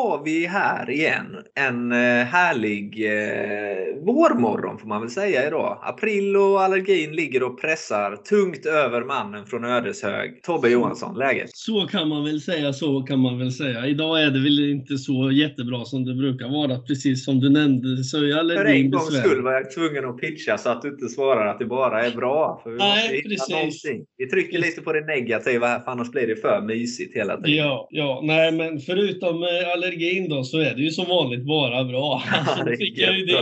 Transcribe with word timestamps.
var 0.00 0.24
vi 0.24 0.46
här 0.46 0.90
igen. 0.90 1.26
En 1.54 1.92
eh, 1.92 2.24
härlig 2.24 3.04
eh, 3.04 4.04
vårmorgon 4.04 4.78
får 4.78 4.88
man 4.88 5.00
väl 5.00 5.10
säga 5.10 5.46
idag. 5.46 5.78
April 5.82 6.36
och 6.36 6.62
allergin 6.62 7.12
ligger 7.12 7.42
och 7.42 7.60
pressar 7.60 8.16
tungt 8.16 8.66
över 8.66 9.04
mannen 9.04 9.46
från 9.46 9.64
Ödeshög. 9.64 10.42
Tobbe 10.42 10.68
Johansson, 10.68 11.18
läget? 11.18 11.50
Så 11.52 11.86
kan 11.86 12.08
man 12.08 12.24
väl 12.24 12.40
säga, 12.40 12.72
så 12.72 13.02
kan 13.02 13.18
man 13.18 13.38
väl 13.38 13.52
säga. 13.52 13.86
Idag 13.86 14.22
är 14.22 14.30
det 14.30 14.42
väl 14.42 14.70
inte 14.70 14.98
så 14.98 15.30
jättebra 15.32 15.84
som 15.84 16.04
det 16.04 16.14
brukar 16.14 16.48
vara. 16.48 16.78
Precis 16.78 17.24
som 17.24 17.40
du 17.40 17.50
nämnde 17.50 18.04
så 18.04 18.16
är 18.16 18.38
allergin 18.38 18.64
För 18.64 18.70
en 18.70 18.90
gångs 18.90 19.18
skull 19.18 19.42
var 19.42 19.52
jag 19.52 19.70
tvungen 19.70 20.04
att 20.04 20.18
pitcha 20.18 20.58
så 20.58 20.68
att 20.68 20.82
du 20.82 20.88
inte 20.88 21.08
svarar 21.08 21.46
att 21.46 21.58
det 21.58 21.66
bara 21.66 22.06
är 22.06 22.10
bra. 22.10 22.60
För 22.62 22.70
vi 22.70 22.76
Nej, 22.78 23.22
precis. 23.22 23.82
Vi 24.16 24.26
trycker 24.26 24.58
lite 24.58 24.80
på 24.80 24.92
det 24.92 25.06
negativa 25.06 25.66
här 25.66 25.80
för 25.80 25.90
annars 25.90 26.10
blir 26.10 26.26
det 26.26 26.36
för 26.36 26.60
mysigt 26.60 27.16
hela 27.16 27.36
tiden. 27.36 27.56
Ja, 27.56 27.88
ja. 27.90 28.20
Nej, 28.24 28.52
men 28.52 28.80
förutom 28.80 29.42
eh, 29.42 29.72
allergin 29.90 30.28
då 30.28 30.44
så 30.44 30.58
är 30.58 30.74
det 30.74 30.82
ju 30.82 30.90
som 30.90 31.06
vanligt 31.08 31.46
bara 31.46 31.84
bra. 31.84 32.22
Ja, 32.46 32.64
det 32.64 32.70
är 32.70 32.74
så 32.74 32.78
fick 32.78 32.98
jag 32.98 33.18
ju 33.18 33.24
dit 33.24 33.36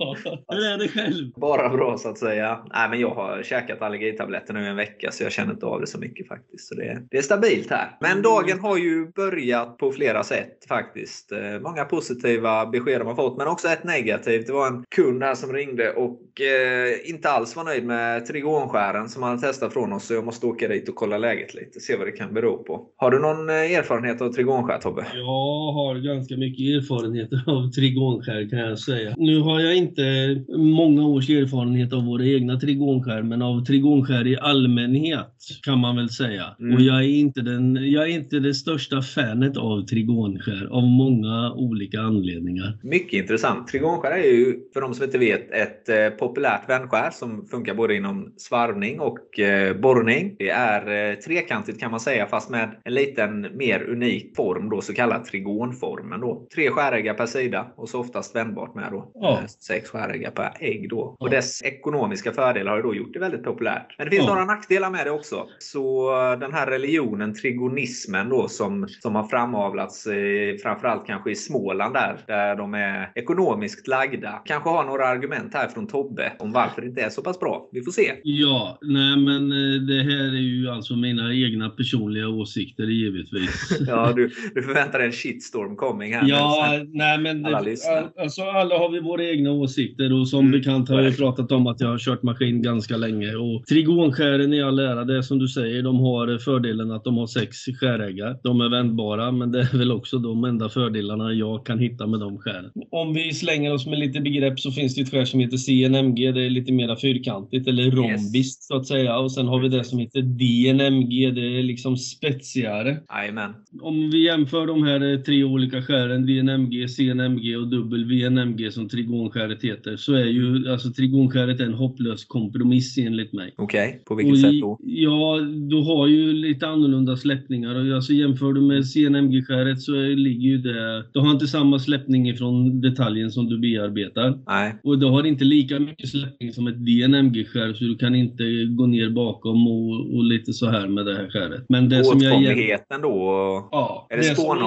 också. 0.00 0.38
Hur 0.48 0.66
är 0.66 0.78
det 0.78 0.88
själv? 0.88 1.32
Bara 1.36 1.68
bra 1.68 1.98
så 1.98 2.08
att 2.08 2.18
säga. 2.18 2.58
Nej, 2.74 2.90
men 2.90 3.00
jag 3.00 3.10
har 3.10 3.42
käkat 3.42 3.82
allergitabletter 3.82 4.54
nu 4.54 4.64
i 4.64 4.66
en 4.66 4.76
vecka 4.76 5.10
så 5.10 5.22
jag 5.22 5.32
känner 5.32 5.52
inte 5.52 5.66
av 5.66 5.80
det 5.80 5.86
så 5.86 5.98
mycket 5.98 6.28
faktiskt. 6.28 6.68
Så 6.68 6.74
det, 6.74 7.02
det 7.10 7.18
är 7.18 7.22
stabilt 7.22 7.70
här. 7.70 7.96
Men 8.00 8.22
dagen 8.22 8.60
har 8.60 8.76
ju 8.76 9.06
börjat 9.12 9.78
på 9.78 9.92
flera 9.92 10.22
sätt 10.22 10.64
faktiskt. 10.68 11.32
Eh, 11.32 11.60
Många 11.60 11.84
positiva 11.84 12.66
besked 12.66 13.00
de 13.00 13.06
har 13.06 13.14
fått 13.14 13.38
men 13.38 13.48
också 13.48 13.68
ett 13.68 13.84
negativt. 13.84 14.46
Det 14.46 14.52
var 14.52 14.66
en 14.66 14.84
kund 14.96 15.22
här 15.22 15.34
som 15.34 15.52
ringde 15.52 15.92
och 15.92 16.40
eh, 16.40 17.10
inte 17.10 17.30
alls 17.30 17.56
var 17.56 17.64
nöjd 17.64 17.84
med 17.84 18.26
trigonskären 18.26 19.08
som 19.08 19.22
han 19.22 19.40
testat 19.40 19.72
från 19.72 19.92
oss 19.92 20.06
så 20.06 20.14
jag 20.14 20.24
måste 20.24 20.46
åka 20.46 20.68
dit 20.68 20.88
och 20.88 20.94
kolla 20.94 21.18
läget 21.18 21.54
lite. 21.54 21.80
Se 21.80 21.96
vad 21.96 22.06
det 22.06 22.12
kan 22.12 22.34
bero 22.34 22.64
på. 22.64 22.86
Har 22.96 23.10
du 23.10 23.18
någon 23.18 23.50
eh, 23.50 23.54
erfarenhet 23.54 24.20
av 24.20 24.32
trigonskär 24.32 24.78
Tobbe? 24.78 25.06
Jag 25.50 25.72
har 25.72 25.94
ganska 25.94 26.36
mycket 26.36 26.60
erfarenheter 26.60 27.42
av 27.46 27.70
trigonskär 27.70 28.50
kan 28.50 28.58
jag 28.58 28.78
säga. 28.78 29.14
Nu 29.16 29.40
har 29.40 29.60
jag 29.60 29.76
inte 29.76 30.02
många 30.48 31.06
års 31.06 31.30
erfarenhet 31.30 31.92
av 31.92 32.04
våra 32.04 32.24
egna 32.24 32.60
trigonskär, 32.60 33.22
men 33.22 33.42
av 33.42 33.64
trigonskär 33.64 34.26
i 34.26 34.36
allmänhet 34.36 35.36
kan 35.62 35.78
man 35.78 35.96
väl 35.96 36.08
säga. 36.10 36.44
Mm. 36.60 36.74
Och 36.74 36.80
jag 36.80 36.96
är, 36.96 37.08
inte 37.08 37.40
den, 37.40 37.90
jag 37.90 38.02
är 38.04 38.14
inte 38.14 38.38
det 38.38 38.54
största 38.54 39.02
fanet 39.02 39.56
av 39.56 39.82
trigonskär 39.82 40.68
av 40.70 40.82
många 40.82 41.52
olika 41.52 42.00
anledningar. 42.00 42.78
Mycket 42.82 43.12
intressant. 43.12 43.68
Trigonskär 43.68 44.10
är 44.10 44.32
ju, 44.32 44.58
för 44.74 44.80
de 44.80 44.94
som 44.94 45.04
inte 45.04 45.18
vet, 45.18 45.50
ett 45.50 45.88
eh, 45.88 46.08
populärt 46.18 46.68
vändskär 46.68 47.10
som 47.12 47.46
funkar 47.46 47.74
både 47.74 47.94
inom 47.96 48.34
svarvning 48.36 49.00
och 49.00 49.40
eh, 49.40 49.76
borrning. 49.76 50.36
Det 50.38 50.50
är 50.50 51.10
eh, 51.10 51.14
trekantigt 51.14 51.80
kan 51.80 51.90
man 51.90 52.00
säga, 52.00 52.26
fast 52.26 52.50
med 52.50 52.70
en 52.84 52.94
liten 52.94 53.56
mer 53.56 53.82
unik 53.90 54.36
form, 54.36 54.70
då, 54.70 54.80
så 54.80 54.92
kallad 54.92 55.26
trigonformen. 55.44 56.20
Då. 56.20 56.46
Tre 56.54 56.70
skäräggar 56.70 57.14
per 57.14 57.26
sida 57.26 57.66
och 57.76 57.88
så 57.88 58.00
oftast 58.00 58.36
vändbart 58.36 58.74
med 58.74 58.88
då. 58.92 59.10
Ja. 59.14 59.38
Eh, 59.42 59.46
Sex 59.46 59.90
skäräggar 59.90 60.30
per 60.30 60.52
ägg 60.60 60.88
då. 60.90 61.00
Och 61.00 61.26
Ja. 61.28 61.30
dess 61.30 61.62
ekonomiska 61.62 62.32
fördelar 62.32 62.70
har 62.70 62.76
ju 62.78 62.82
då 62.82 62.94
gjort 62.94 63.12
det 63.12 63.18
väldigt 63.18 63.42
populärt. 63.44 63.94
Men 63.98 64.06
det 64.06 64.10
finns 64.10 64.26
Ja. 64.28 64.32
några 64.34 64.44
nackdelar 64.44 64.90
med 64.90 65.06
det 65.06 65.10
också. 65.10 65.46
Så 65.58 66.10
eh, 66.32 66.38
den 66.38 66.52
här 66.52 66.66
religionen, 66.66 67.34
trigonismen 67.34 68.28
då, 68.28 68.48
som, 68.48 68.88
som 68.88 69.14
har 69.14 69.28
framavlats 69.28 70.06
eh, 70.06 70.56
framförallt 70.62 71.06
kanske 71.06 71.30
i 71.30 71.34
Småland 71.34 71.94
där, 71.94 72.18
där 72.26 72.56
de 72.56 72.74
är 72.74 73.12
ekonomiskt 73.14 73.88
lagda. 73.88 74.42
Kanske 74.44 74.70
har 74.70 74.84
några 74.84 75.06
argument 75.08 75.54
här 75.54 75.68
från 75.68 75.86
Tobbe 75.86 76.32
om 76.38 76.52
varför 76.52 76.80
det 76.82 76.88
inte 76.88 77.02
är 77.02 77.08
så 77.10 77.22
pass 77.22 77.40
bra. 77.40 77.68
Vi 77.72 77.82
får 77.82 77.92
se. 77.92 78.12
Ja, 78.22 78.78
nej 78.82 79.16
men 79.16 79.52
eh, 79.52 79.80
det 79.80 80.02
här 80.02 80.34
är 80.34 80.40
ju 80.40 80.68
alltså 80.70 80.96
mina 80.96 81.34
egna 81.34 81.70
personliga 81.70 82.28
åsikter 82.28 82.84
givetvis. 82.84 83.70
Ja, 83.86 84.12
du, 84.16 84.30
du 84.54 84.62
förväntar 84.62 84.98
dig 84.98 85.06
en 85.06 85.12
shitstorm 85.32 85.76
coming 85.76 86.14
här. 86.14 86.28
Ja, 86.28 86.80
nej 86.92 87.18
men 87.18 87.46
Alla 87.46 87.62
det, 87.62 87.76
alltså 88.22 88.42
alla 88.42 88.78
har 88.78 88.90
vi 88.90 89.00
våra 89.00 89.24
egna 89.30 89.50
åsikter 89.52 90.12
och 90.20 90.28
som 90.28 90.40
Mm, 90.40 90.52
bekant 90.52 90.88
har 90.88 91.02
jag 91.02 91.12
det. 91.12 91.16
pratat 91.16 91.52
om 91.52 91.66
att 91.66 91.80
jag 91.80 91.88
har 91.88 91.98
kört 91.98 92.22
maskin 92.22 92.62
ganska 92.62 92.96
länge. 92.96 93.34
Och 93.34 93.66
trigonskären 93.66 94.52
i 94.52 94.62
all 94.62 94.78
ära, 94.78 95.04
det 95.04 95.16
är 95.16 95.22
som 95.22 95.38
du 95.38 95.48
säger, 95.48 95.82
de 95.82 95.96
har 96.00 96.38
fördelen 96.38 96.90
att 96.90 97.04
de 97.04 97.16
har 97.16 97.26
sex 97.26 97.56
skäräggar. 97.80 98.36
De 98.42 98.60
är 98.60 98.68
vändbara, 98.68 99.32
men 99.32 99.52
det 99.52 99.60
är 99.60 99.78
väl 99.78 99.92
också 99.92 100.18
de 100.18 100.44
enda 100.44 100.68
fördelarna 100.68 101.32
jag 101.32 101.66
kan 101.66 101.78
hitta 101.78 102.06
med 102.06 102.20
de 102.20 102.38
skären. 102.38 102.70
Om 102.90 103.14
vi 103.14 103.32
slänger 103.34 103.72
oss 103.74 103.86
med 103.86 103.98
lite 103.98 104.20
begrepp 104.20 104.60
så 104.60 104.70
finns 104.70 104.94
det 104.94 105.00
ett 105.02 105.10
skär 105.10 105.24
som 105.24 105.40
heter 105.40 105.56
CNMG, 105.56 106.32
det 106.32 106.44
är 106.46 106.50
lite 106.50 106.72
mera 106.72 106.96
fyrkantigt 106.96 107.68
eller 107.68 107.90
rombiskt 107.90 108.62
så 108.62 108.76
att 108.76 108.86
säga. 108.86 109.18
Och 109.18 109.32
sen 109.32 109.48
har 109.48 109.60
vi 109.60 109.68
det 109.68 109.84
som 109.84 109.98
heter 109.98 110.22
DNMG, 110.22 111.30
det 111.30 111.58
är 111.58 111.62
liksom 111.62 111.96
spetsigare. 111.96 112.96
Jajamän. 113.16 113.54
Om 113.82 114.10
vi 114.10 114.24
jämför 114.24 114.66
de 114.66 114.82
här 114.82 115.12
eh, 115.12 115.19
tre 115.24 115.44
olika 115.44 115.82
skären, 115.82 116.26
VNMG, 116.26 116.88
CNMG 116.88 117.56
och 117.56 117.66
WNMG 117.66 118.70
som 118.72 118.88
trigonskäret 118.88 119.64
heter, 119.64 119.96
så 119.96 120.14
är 120.14 120.24
ju 120.24 120.70
alltså 120.70 120.90
trigonskäret 120.92 121.60
en 121.60 121.74
hopplös 121.74 122.24
kompromiss 122.24 122.98
enligt 122.98 123.32
mig. 123.32 123.54
Okej, 123.56 124.02
på 124.06 124.14
vilket 124.14 124.32
Och 124.32 124.38
sätt 124.38 124.52
i- 124.52 124.60
då? 124.60 124.78
Ja, 124.82 125.38
du 125.70 125.76
har 125.76 126.06
ju 126.06 126.32
lite 126.32 126.66
annorlunda 126.68 127.16
släppningar. 127.16 127.74
Och 127.74 127.96
Alltså 128.00 128.12
jämför 128.12 128.52
du 128.52 128.60
med 128.60 128.86
CNMG-skäret 128.86 129.80
så 129.82 129.92
ligger 129.92 130.48
ju 130.50 130.58
det... 130.58 131.04
Du 131.12 131.20
har 131.20 131.30
inte 131.30 131.46
samma 131.46 131.78
släppning 131.78 132.28
ifrån 132.28 132.80
detaljen 132.80 133.30
som 133.30 133.48
du 133.48 133.58
bearbetar. 133.58 134.38
Nej. 134.46 134.74
Och 134.82 134.98
du 134.98 135.06
har 135.06 135.26
inte 135.26 135.44
lika 135.44 135.78
mycket 135.80 136.08
släppning 136.08 136.52
som 136.52 136.66
ett 136.66 136.76
DNMG-skär 136.86 137.72
så 137.74 137.84
du 137.84 137.96
kan 137.96 138.14
inte 138.14 138.44
gå 138.64 138.86
ner 138.86 139.10
bakom 139.10 139.68
och, 139.68 140.16
och 140.16 140.24
lite 140.24 140.52
så 140.52 140.66
här 140.70 140.88
med 140.88 141.06
det 141.06 141.14
här 141.14 141.28
skäret. 141.30 141.64
Men 141.68 141.88
det 141.88 142.04
som 142.04 142.18
jag... 142.20 142.32
Åtkomligheten 142.32 143.00
då? 143.02 143.68
Ja, 143.72 144.06
Är 144.10 144.16
det, 144.16 144.22
som 144.22 144.44
jag- 144.44 144.58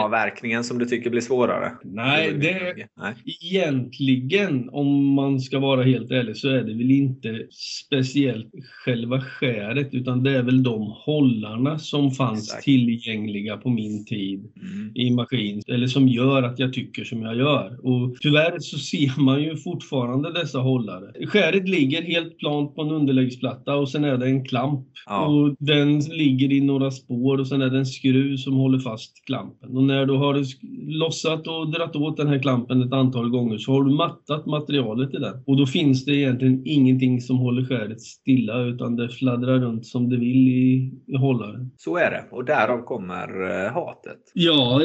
spånavverkningen 0.44 0.64
som 0.64 0.80
du 0.80 0.86
tycker 0.86 1.10
blir 1.10 1.22
svårare? 1.22 1.72
Nej, 1.84 2.34
det, 2.34 2.88
Nej. 2.98 3.14
Egentligen, 3.44 4.70
om 4.70 5.14
man 5.14 5.40
ska 5.40 5.60
vara 5.60 5.84
helt 5.84 6.12
ärlig, 6.12 6.38
så 6.38 6.50
är 6.50 6.64
det 6.64 6.74
väl 6.74 6.92
inte 6.92 7.48
speciellt 7.52 8.50
själva 8.86 9.22
skäret, 9.22 9.94
utan 9.94 10.24
det 10.24 10.32
är 10.38 10.44
väl 10.44 10.64
de 10.64 10.94
hållarna 11.06 11.80
som 11.80 12.12
fanns 12.12 12.48
Exakt. 12.50 12.64
tillgängliga 12.64 13.58
på 13.58 13.70
min 13.70 14.06
tid 14.06 14.34
Mm. 14.34 14.92
i 14.96 15.12
maskin, 15.12 15.62
eller 15.68 15.88
som 15.88 16.08
gör 16.08 16.44
att 16.44 16.60
jag 16.60 16.74
tycker 16.74 17.04
som 17.04 17.22
jag 17.22 17.36
gör. 17.38 17.80
Och 17.84 18.16
tyvärr 18.22 18.60
så 18.60 18.78
ser 18.78 19.22
man 19.22 19.44
ju 19.44 19.58
fortfarande 19.58 20.34
dessa 20.34 20.60
hållare. 20.60 21.26
Skäret 21.28 21.70
ligger 21.70 22.02
helt 22.02 22.38
plant 22.38 22.76
på 22.76 22.82
en 22.82 22.92
underläggsplatta 22.92 23.76
och 23.76 23.90
sen 23.90 24.04
är 24.04 24.18
det 24.18 24.26
en 24.26 24.46
klamp. 24.46 24.88
Ja. 25.06 25.26
Och 25.26 25.56
den 25.60 26.00
ligger 26.00 26.52
i 26.52 26.62
några 26.62 26.92
spår 26.92 27.38
och 27.40 27.48
sen 27.48 27.62
är 27.62 27.70
det 27.70 27.78
en 27.78 27.86
skruv 27.86 28.38
som 28.38 28.54
håller 28.54 28.80
fast 28.80 29.26
klampen. 29.26 29.78
Och 29.78 29.84
när 29.84 30.06
du 30.06 30.14
har 30.14 30.33
sk- 30.40 30.60
lossat 30.88 31.48
och 31.48 31.72
dratt 31.72 31.96
åt 31.96 32.18
den 32.18 32.28
här 32.28 32.40
klampen 32.40 32.82
ett 32.82 32.94
antal 32.94 33.30
gånger 33.30 33.58
så 33.58 33.72
har 33.72 33.84
du 33.84 33.92
mattat 33.96 34.46
materialet 34.46 35.14
i 35.14 35.18
den. 35.18 35.34
Och 35.48 35.58
då 35.58 35.66
finns 35.66 36.06
det 36.06 36.16
egentligen 36.16 36.62
ingenting 36.66 37.22
som 37.22 37.38
håller 37.38 37.66
skäret 37.66 38.02
stilla 38.02 38.62
utan 38.64 38.96
det 38.96 39.10
fladdrar 39.10 39.60
runt 39.60 39.86
som 39.86 40.10
det 40.10 40.18
vill 40.18 40.48
i, 40.48 40.92
i 41.08 41.18
hållaren. 41.18 41.72
Så 41.78 41.98
är 41.98 42.12
det. 42.12 42.24
Och 42.32 42.46
därav 42.46 42.82
kommer 42.86 43.28
eh, 43.66 43.74
hatet. 43.74 44.18
Ja, 44.34 44.82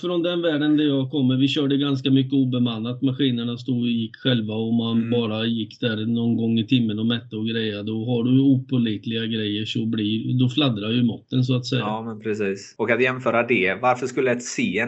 från 0.00 0.22
den 0.22 0.42
världen 0.42 0.76
där 0.76 0.84
jag 0.84 1.10
kommer. 1.10 1.36
Vi 1.36 1.48
körde 1.48 1.76
ganska 1.76 2.10
mycket 2.10 2.32
obemannat. 2.32 3.02
Maskinerna 3.02 3.56
stod 3.56 3.80
och 3.82 3.88
gick 3.88 4.16
själva 4.16 4.54
och 4.54 4.74
man 4.74 4.92
Mm. 4.92 5.10
bara 5.10 5.44
gick 5.46 5.80
där 5.80 6.06
någon 6.06 6.36
gång 6.36 6.58
i 6.58 6.66
timmen 6.66 6.98
och 6.98 7.06
mätte 7.06 7.36
och 7.36 7.46
grejade. 7.46 7.92
Och 7.92 8.06
har 8.06 8.24
du 8.24 8.40
opålitliga 8.40 9.26
grejer 9.26 9.64
så 9.64 9.86
blir, 9.86 10.38
då 10.38 10.48
fladdrar 10.48 10.90
ju 10.90 11.02
måtten 11.02 11.44
så 11.44 11.56
att 11.56 11.66
säga. 11.66 11.80
Ja, 11.80 12.02
men 12.02 12.20
precis. 12.20 12.74
Och 12.78 12.90
att 12.90 13.02
jämföra 13.02 13.46
det. 13.46 13.78
Varför 13.82 14.06
skulle 14.06 14.30
ett 14.32 14.42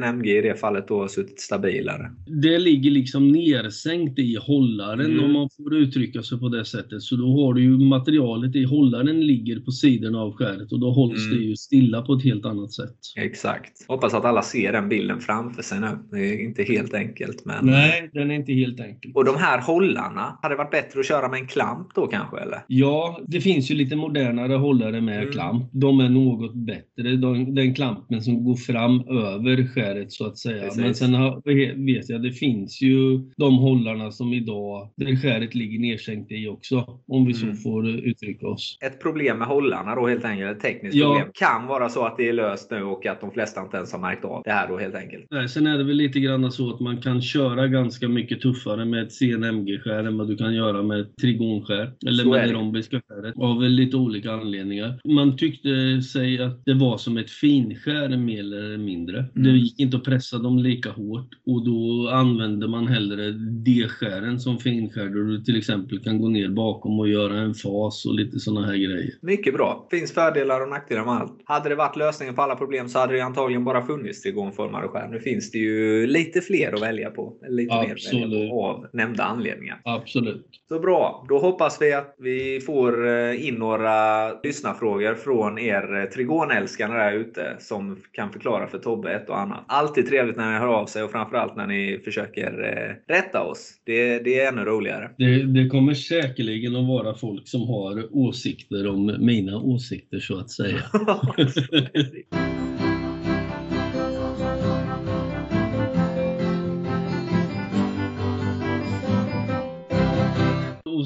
CNMG 0.04 0.38
i 0.38 0.40
det 0.40 0.60
fallet 0.60 0.88
då 0.88 1.00
ha 1.00 1.08
suttit 1.08 1.40
stabilare? 1.40 2.10
Det 2.42 2.58
ligger 2.58 2.90
liksom 2.90 3.28
nersänkt 3.32 4.18
i 4.18 4.36
hållaren 4.46 5.00
Mm. 5.12 5.24
om 5.24 5.32
man 5.32 5.48
får 5.56 5.74
uttrycka 5.74 6.22
sig 6.22 6.38
på 6.38 6.48
det 6.48 6.64
sättet. 6.64 7.02
Så 7.02 7.16
då 7.16 7.26
har 7.26 7.54
du 7.54 7.62
ju 7.62 7.70
materialet 7.78 8.56
i 8.56 8.64
hållaren 8.64 9.20
ligger 9.26 9.60
på 9.60 9.70
sidorna 9.70 10.18
av 10.20 10.32
skäret 10.32 10.72
och 10.72 10.80
då 10.80 10.90
hålls 10.90 11.26
Mm. 11.26 11.38
det 11.38 11.44
ju 11.44 11.56
stilla 11.56 12.02
på 12.02 12.12
ett 12.12 12.24
helt 12.24 12.46
annat 12.46 12.72
sätt. 12.72 12.96
Exakt. 13.16 13.72
Hoppas 13.88 14.14
att 14.14 14.24
alla 14.24 14.42
ser 14.42 14.72
den 14.72 14.88
bilden 14.88 15.20
framför 15.20 15.62
sig 15.62 15.80
nu. 15.80 15.86
Det 16.10 16.16
är 16.18 16.44
inte 16.44 16.62
helt 16.62 16.94
enkelt. 16.94 17.44
Men... 17.44 17.66
Nej, 17.66 18.10
den 18.12 18.30
är 18.30 18.34
inte 18.34 18.52
helt 18.52 18.80
enkel. 18.80 19.12
Och 19.14 19.24
de 19.24 19.36
här 19.36 19.60
hållarna, 19.60 20.38
hade 20.42 20.54
det 20.54 20.58
varit 20.58 20.70
bättre 20.70 21.00
att 21.00 21.06
köra 21.06 21.28
med 21.28 21.40
en 21.40 21.46
klamp 21.46 21.88
då 21.94 22.06
kanske? 22.06 22.36
Eller? 22.40 22.58
Ja, 22.68 23.20
det 23.26 23.40
finns 23.40 23.70
ju 23.70 23.74
lite 23.74 23.96
modernare 23.96 24.52
hållare 24.52 25.00
med 25.00 25.14
Mm. 25.18 25.32
klamp. 25.32 25.70
De 25.72 26.00
är 26.00 26.08
något 26.08 26.54
bättre. 26.54 27.16
De, 27.16 27.54
den 27.54 27.74
klampen 27.74 28.22
som 28.22 28.44
går 28.44 28.54
fram 28.56 29.00
över 29.08 29.66
skäret 29.74 29.93
så 30.08 30.26
att 30.26 30.38
säga. 30.38 30.62
Precis. 30.62 30.80
Men 30.80 30.94
sen 30.94 31.14
har, 31.14 31.42
vet 31.86 32.08
jag, 32.08 32.22
det 32.22 32.32
finns 32.32 32.82
ju 32.82 33.18
de 33.36 33.58
hållarna 33.58 34.10
som 34.10 34.32
idag, 34.32 34.88
där 34.96 35.16
skäret 35.16 35.54
ligger 35.54 35.78
nedsänkt 35.78 36.32
i 36.32 36.48
också. 36.48 37.00
Om 37.08 37.26
vi 37.26 37.34
så 37.34 37.44
Mm. 37.44 37.56
får 37.56 37.88
eh, 37.88 37.94
uttrycka 37.94 38.46
oss. 38.46 38.78
Ett 38.84 39.00
problem 39.02 39.38
med 39.38 39.48
hållarna 39.48 39.94
då 39.94 40.06
helt 40.06 40.24
enkelt, 40.24 40.56
ett 40.56 40.62
tekniskt 40.62 40.94
Ja. 40.96 41.06
problem. 41.14 41.28
Kan 41.34 41.66
vara 41.66 41.88
så 41.88 42.04
att 42.06 42.16
det 42.16 42.28
är 42.28 42.32
löst 42.32 42.70
nu 42.70 42.82
och 42.82 43.06
att 43.06 43.20
de 43.20 43.30
flesta 43.30 43.60
inte 43.62 43.76
ens 43.76 43.92
har 43.92 43.98
märkt 44.00 44.24
av 44.24 44.42
det 44.44 44.52
här 44.52 44.68
då 44.68 44.78
helt 44.78 44.94
enkelt. 44.94 45.24
Nej, 45.30 45.48
sen 45.48 45.66
är 45.66 45.78
det 45.78 45.84
väl 45.84 45.96
lite 45.96 46.20
grann 46.20 46.52
så 46.52 46.70
att 46.74 46.80
man 46.80 47.00
kan 47.00 47.22
köra 47.22 47.68
ganska 47.68 48.08
mycket 48.08 48.40
tuffare 48.40 48.84
med 48.84 49.02
ett 49.02 49.12
CNMG-skär 49.12 50.04
än 50.04 50.18
vad 50.18 50.28
du 50.28 50.36
kan 50.36 50.54
göra 50.54 50.82
med 50.82 51.00
ett 51.00 51.16
trigonskär. 51.20 51.92
Eller 52.06 52.22
Så 52.24 52.30
med 52.30 52.40
det. 52.40 52.46
det 52.46 52.52
rombiska 52.52 53.00
skäret. 53.08 53.34
Av 53.38 53.62
lite 53.62 53.96
olika 53.96 54.32
anledningar. 54.32 55.00
Man 55.04 55.36
tyckte 55.36 56.02
sig 56.02 56.42
att 56.42 56.64
det 56.64 56.74
var 56.74 56.98
som 56.98 57.16
ett 57.16 57.30
finskär 57.30 58.16
mer 58.16 58.40
eller 58.40 58.78
mindre. 58.78 59.24
Det 59.34 59.40
Mm. 59.40 59.56
gick 59.56 59.80
inte 59.84 59.96
att 59.96 60.04
pressa 60.04 60.38
dem 60.38 60.58
lika 60.58 60.90
hårt 60.90 61.28
och 61.46 61.64
då 61.64 62.08
använde 62.12 62.68
man 62.68 62.86
hellre 62.86 63.30
D-skären 63.64 64.40
som 64.40 64.58
finskär 64.58 65.04
där 65.04 65.24
du 65.24 65.44
till 65.44 65.58
exempel 65.58 65.98
kan 65.98 66.20
gå 66.20 66.28
ner 66.28 66.48
bakom 66.48 67.00
och 67.00 67.08
göra 67.08 67.38
en 67.38 67.54
fas 67.54 68.04
och 68.06 68.14
lite 68.14 68.38
sådana 68.38 68.66
här 68.66 68.74
grejer. 68.74 69.10
Mycket 69.22 69.54
bra. 69.54 69.88
Finns 69.90 70.12
fördelar 70.12 70.60
och 70.60 70.68
nackdelar 70.68 71.04
med 71.04 71.14
allt. 71.14 71.40
Hade 71.44 71.68
det 71.68 71.74
varit 71.74 71.96
lösningen 71.96 72.34
på 72.34 72.42
alla 72.42 72.56
problem 72.56 72.88
så 72.88 72.98
hade 72.98 73.12
det 73.12 73.20
antagligen 73.20 73.64
bara 73.64 73.86
funnits 73.86 74.22
trigonformade 74.22 74.88
skär. 74.88 75.08
Nu 75.08 75.20
finns 75.20 75.50
det 75.50 75.58
ju 75.58 76.06
lite 76.06 76.40
fler 76.40 76.72
att 76.74 76.82
välja 76.82 77.10
på. 77.10 77.32
Lite 77.48 77.74
mer 77.74 77.92
Absolut. 77.92 78.50
på 78.50 78.64
av 78.64 78.86
nämnda 78.92 79.24
anledningar. 79.24 79.80
Absolut. 79.84 80.46
Så 80.68 80.78
bra. 80.80 81.26
Då 81.28 81.38
hoppas 81.38 81.82
vi 81.82 81.92
att 81.92 82.14
vi 82.18 82.60
får 82.60 83.08
eh, 83.08 83.48
in 83.48 83.54
några 83.54 84.28
lyssnarfrågor 84.42 85.14
från 85.14 85.58
er 85.58 86.00
eh, 86.00 86.04
trigonälskare 86.04 87.04
där 87.04 87.12
ute 87.12 87.56
som 87.58 88.02
kan 88.12 88.30
förklara 88.30 88.66
för 88.66 88.78
Tobbe 88.78 89.12
ett 89.12 89.28
och 89.28 89.40
annat. 89.40 89.63
Alltid 89.66 90.08
trevligt 90.08 90.36
när 90.36 90.52
ni 90.52 90.58
hör 90.58 90.66
av 90.66 90.86
sig 90.86 91.02
och 91.02 91.10
framförallt 91.10 91.56
när 91.56 91.66
ni 91.66 92.00
försöker 92.04 92.62
eh, 92.62 93.14
rätta 93.14 93.42
oss. 93.42 93.72
Det, 93.86 94.18
det 94.18 94.40
är 94.40 94.52
ännu 94.52 94.64
roligare. 94.64 95.10
Det, 95.18 95.42
det 95.42 95.68
kommer 95.68 95.94
säkerligen 95.94 96.76
att 96.76 96.88
vara 96.88 97.14
folk 97.14 97.48
som 97.48 97.60
har 97.60 98.16
åsikter 98.16 98.88
om 98.88 99.16
mina 99.20 99.56
åsikter 99.58 100.18
så 100.18 100.38
att 100.38 100.50
säga. 100.50 100.82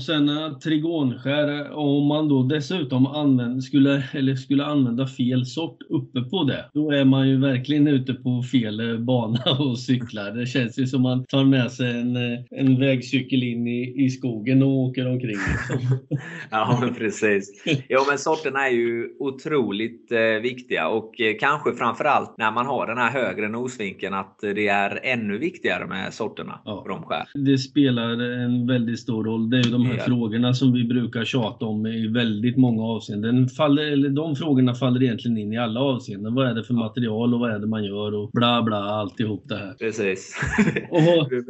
sen 0.09 0.31
trigonskär, 0.61 1.73
om 1.73 2.07
man 2.07 2.29
då 2.29 2.43
dessutom 2.43 3.07
använder, 3.07 3.61
skulle, 3.61 4.03
eller 4.13 4.35
skulle 4.35 4.65
använda 4.65 5.07
fel 5.07 5.47
sort 5.47 5.79
uppe 5.89 6.21
på 6.21 6.45
det, 6.45 6.65
då 6.75 6.91
är 6.91 7.05
man 7.05 7.29
ju 7.29 7.41
verkligen 7.41 7.89
ute 7.89 8.15
på 8.15 8.43
fel 8.43 8.81
eh, 8.91 8.99
bana 8.99 9.39
och 9.59 9.79
cyklar. 9.79 10.31
Det 10.31 10.47
känns 10.47 10.79
ju 10.79 10.87
som 10.87 11.03
man 11.03 11.25
tar 11.25 11.45
med 11.45 11.73
sig 11.73 11.91
en, 11.91 12.17
eh, 12.17 12.39
en 12.51 12.81
vägcykel 12.81 13.43
in 13.43 13.67
i, 13.69 14.05
i 14.05 14.11
skogen 14.11 14.63
och 14.63 14.69
åker 14.69 15.09
omkring. 15.09 15.31
Liksom. 15.31 15.99
Ja, 16.51 16.79
men 16.81 16.95
precis. 16.95 17.63
Jo, 17.89 18.01
men 18.09 18.19
sorterna 18.19 18.67
är 18.67 18.73
ju 18.73 19.09
otroligt 19.19 20.13
eh, 20.13 20.43
viktiga 20.43 20.89
och 20.89 21.21
eh, 21.21 21.35
kanske 21.41 21.73
framförallt 21.75 22.39
när 22.39 22.51
man 22.53 22.67
har 22.67 22.87
den 22.87 22.99
här 22.99 23.11
högre 23.11 23.49
nosvinkeln 23.49 24.15
att 24.15 24.39
det 24.41 24.69
är 24.69 25.01
ännu 25.03 25.39
viktigare 25.39 25.87
med 25.87 26.15
sorterna 26.15 26.61
Ja. 26.65 26.83
på 26.83 26.89
de 26.89 27.03
skär. 27.03 27.25
Det 27.35 27.59
spelar 27.59 28.11
en 28.45 28.67
väldigt 28.67 29.01
stor 29.01 29.25
roll. 29.25 29.51
Det 29.51 29.59
är 29.59 29.63
ju 29.63 29.71
de 29.71 29.87
här. 29.87 29.98
Frågorna 29.99 30.55
som 30.55 30.73
vi 30.73 30.85
brukar 30.85 31.25
tjata 31.25 31.67
om 31.67 31.87
i 31.87 32.09
väldigt 32.09 32.57
många 32.57 32.83
avseenden. 32.83 33.49
Faller, 33.49 33.93
eller 33.93 34.09
de 34.09 34.37
frågorna 34.37 34.75
faller 34.75 35.03
egentligen 35.03 35.39
in 35.39 35.53
i 35.53 35.59
alla 35.59 35.81
avseenden. 35.81 36.35
Vad 36.35 36.47
är 36.47 36.55
det 36.55 36.65
för 36.65 36.75
material 36.75 37.35
och 37.35 37.41
vad 37.41 37.51
är 37.51 37.59
det 37.59 37.67
man 37.67 37.85
gör 37.85 38.15
och 38.15 38.31
bla 38.33 38.63
bla 38.63 38.77
alltihop 38.77 39.43
det 39.49 39.57
här. 39.57 39.73
Precis. 39.79 40.37
Och, 40.91 41.01